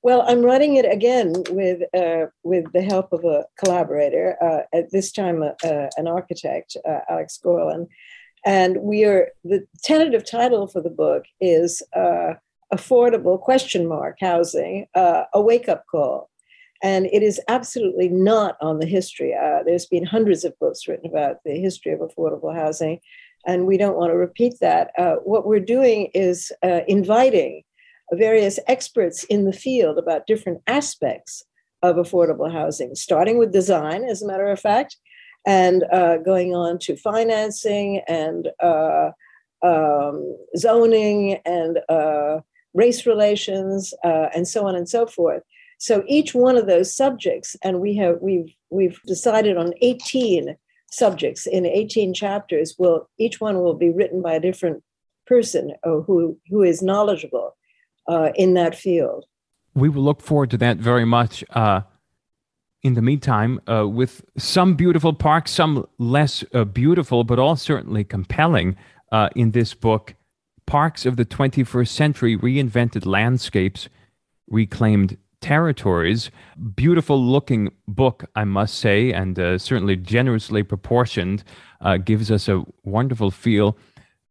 Well, 0.02 0.22
I'm 0.26 0.42
writing 0.42 0.76
it 0.76 0.90
again 0.90 1.34
with 1.50 1.82
uh, 1.94 2.26
with 2.44 2.72
the 2.72 2.82
help 2.82 3.12
of 3.12 3.24
a 3.24 3.44
collaborator. 3.58 4.36
Uh, 4.40 4.76
at 4.76 4.92
this 4.92 5.10
time, 5.10 5.42
uh, 5.42 5.52
uh 5.64 5.88
an 5.96 6.06
architect, 6.06 6.76
uh, 6.88 7.00
Alex 7.08 7.38
Gorlin, 7.44 7.88
and 8.46 8.76
we 8.80 9.04
are 9.04 9.28
the 9.44 9.66
tentative 9.82 10.28
title 10.28 10.68
for 10.68 10.80
the 10.80 10.90
book 10.90 11.24
is 11.40 11.82
"Affordable 12.72 13.40
Question 13.40 13.86
Mark 13.86 14.18
Housing: 14.20 14.86
A 14.94 15.26
Wake 15.40 15.68
Up 15.68 15.84
Call." 15.90 16.30
And 16.82 17.06
it 17.06 17.24
is 17.24 17.40
absolutely 17.48 18.08
not 18.08 18.56
on 18.60 18.78
the 18.78 18.86
history. 18.86 19.34
there's 19.66 19.86
been 19.86 20.04
hundreds 20.04 20.44
of 20.44 20.58
books 20.60 20.86
written 20.86 21.10
about 21.10 21.38
the 21.44 21.58
history 21.58 21.92
of 21.92 22.00
affordable 22.00 22.54
housing, 22.54 23.00
and 23.46 23.66
we 23.66 23.76
don't 23.76 23.96
want 23.96 24.12
to 24.12 24.16
repeat 24.16 24.54
that. 24.60 24.92
what 25.24 25.46
we're 25.46 25.60
doing 25.60 26.10
is 26.14 26.52
inviting 26.62 27.62
various 28.12 28.58
experts 28.66 29.24
in 29.24 29.44
the 29.44 29.52
field 29.52 29.98
about 29.98 30.26
different 30.26 30.62
aspects 30.66 31.44
of 31.82 31.96
affordable 31.96 32.50
housing, 32.50 32.94
starting 32.94 33.38
with 33.38 33.52
design, 33.52 34.04
as 34.04 34.22
a 34.22 34.26
matter 34.26 34.48
of 34.48 34.60
fact, 34.60 34.96
and 35.46 35.84
uh, 35.92 36.16
going 36.18 36.54
on 36.54 36.78
to 36.78 36.96
financing 36.96 38.02
and 38.08 38.48
uh, 38.60 39.10
um, 39.62 40.36
zoning 40.56 41.40
and 41.44 41.78
uh, 41.88 42.40
race 42.82 43.06
relations 43.06 43.92
uh, 44.04 44.28
and 44.34 44.46
so 44.46 44.66
on 44.68 44.74
and 44.74 44.88
so 44.88 45.06
forth. 45.06 45.42
So 45.78 46.02
each 46.06 46.34
one 46.34 46.56
of 46.56 46.66
those 46.66 46.94
subjects, 46.94 47.56
and 47.62 47.80
we 47.80 47.96
have 47.96 48.16
we've 48.20 48.52
we've 48.70 49.00
decided 49.06 49.56
on 49.56 49.74
18 49.80 50.56
subjects 50.90 51.46
in 51.46 51.66
18 51.66 52.14
chapters. 52.14 52.74
Will 52.78 53.08
each 53.18 53.40
one 53.40 53.56
will 53.62 53.74
be 53.74 53.90
written 53.90 54.22
by 54.22 54.34
a 54.34 54.40
different 54.48 54.82
person 55.26 55.74
who 55.84 56.38
who 56.50 56.62
is 56.62 56.82
knowledgeable 56.82 57.56
uh, 58.08 58.30
in 58.34 58.54
that 58.54 58.74
field. 58.74 59.24
We 59.74 59.88
will 59.88 60.02
look 60.02 60.22
forward 60.22 60.50
to 60.50 60.58
that 60.58 60.78
very 60.78 61.04
much. 61.04 61.44
Uh, 61.50 61.82
in 62.82 62.94
the 62.94 63.02
meantime, 63.02 63.60
uh, 63.66 63.86
with 63.88 64.24
some 64.36 64.74
beautiful 64.74 65.12
parks, 65.12 65.50
some 65.50 65.86
less 65.98 66.44
uh, 66.54 66.64
beautiful, 66.64 67.24
but 67.24 67.38
all 67.38 67.56
certainly 67.56 68.04
compelling 68.04 68.76
uh, 69.10 69.28
in 69.34 69.50
this 69.50 69.74
book, 69.74 70.14
Parks 70.68 71.06
of 71.06 71.16
the 71.16 71.24
21st 71.24 71.88
Century 71.88 72.36
Reinvented 72.36 73.06
Landscapes, 73.06 73.88
Reclaimed 74.48 75.16
Territories. 75.40 76.30
Beautiful 76.76 77.18
looking 77.24 77.70
book, 77.86 78.26
I 78.36 78.44
must 78.44 78.74
say, 78.74 79.10
and 79.10 79.38
uh, 79.38 79.56
certainly 79.56 79.96
generously 79.96 80.62
proportioned, 80.62 81.42
gives 82.04 82.30
us 82.30 82.48
a 82.48 82.64
wonderful 82.84 83.30
feel 83.30 83.78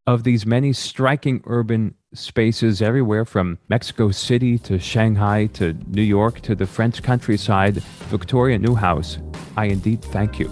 of 0.05 0.25
these 0.25 0.45
many 0.45 0.73
striking 0.73 1.41
urban 1.45 1.95
spaces 2.13 2.83
everywhere 2.83 3.25
from 3.25 3.57
Mexico 3.67 4.11
City 4.11 4.59
to 4.59 4.77
Shanghai 4.77 5.47
to 5.53 5.73
New 5.87 6.03
York 6.03 6.41
to 6.41 6.53
the 6.53 6.67
French 6.67 7.01
countryside, 7.01 7.77
Victoria 8.09 8.59
Newhouse. 8.59 9.17
I 9.57 9.65
indeed 9.65 10.03
thank 10.03 10.37
you. 10.37 10.49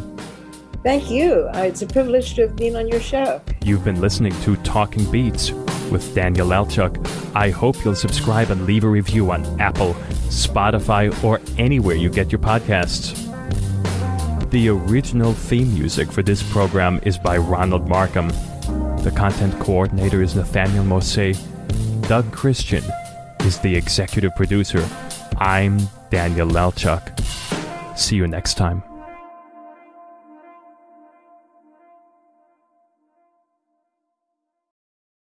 Thank 0.84 1.12
you. 1.12 1.48
Uh, 1.54 1.60
it's 1.60 1.84
a 1.84 1.88
privilege 1.88 2.34
to 2.36 2.48
have 2.48 2.56
been 2.56 2.76
on 2.76 2.88
your 2.88 3.00
show. 3.00 3.40
You've 3.64 3.84
been 3.84 4.02
listening 4.02 4.34
to 4.42 4.56
Talking 4.58 5.10
Beats 5.12 5.52
with 5.92 6.14
Daniel 6.16 6.48
Lelchuk. 6.48 6.96
I 7.36 7.50
hope 7.50 7.84
you'll 7.84 7.96
subscribe 7.96 8.50
and 8.50 8.66
leave 8.66 8.84
a 8.84 8.90
review 8.90 9.32
on 9.32 9.46
Apple, 9.60 9.94
Spotify, 10.30 11.24
or 11.24 11.42
anywhere 11.58 11.96
you 11.96 12.10
get 12.10 12.32
your 12.32 12.40
podcasts. 12.40 13.22
The 14.50 14.70
original 14.70 15.34
theme 15.34 15.74
music 15.74 16.12
for 16.12 16.24
this 16.24 16.42
program 16.52 17.00
is 17.04 17.18
by 17.18 17.38
Ronald 17.38 17.88
Markham. 17.88 18.30
The 19.04 19.14
content 19.16 19.60
coordinator 19.60 20.22
is 20.22 20.36
Nathaniel 20.36 20.84
Mose. 20.84 21.38
Doug 22.08 22.32
Christian 22.32 22.84
is 23.42 23.60
the 23.60 23.76
executive 23.76 24.36
producer. 24.36 24.88
I'm 25.38 25.80
Daniel 26.10 26.48
Lelchuk. 26.48 27.20
See 27.98 28.16
you 28.16 28.28
next 28.28 28.56
time. 28.56 28.95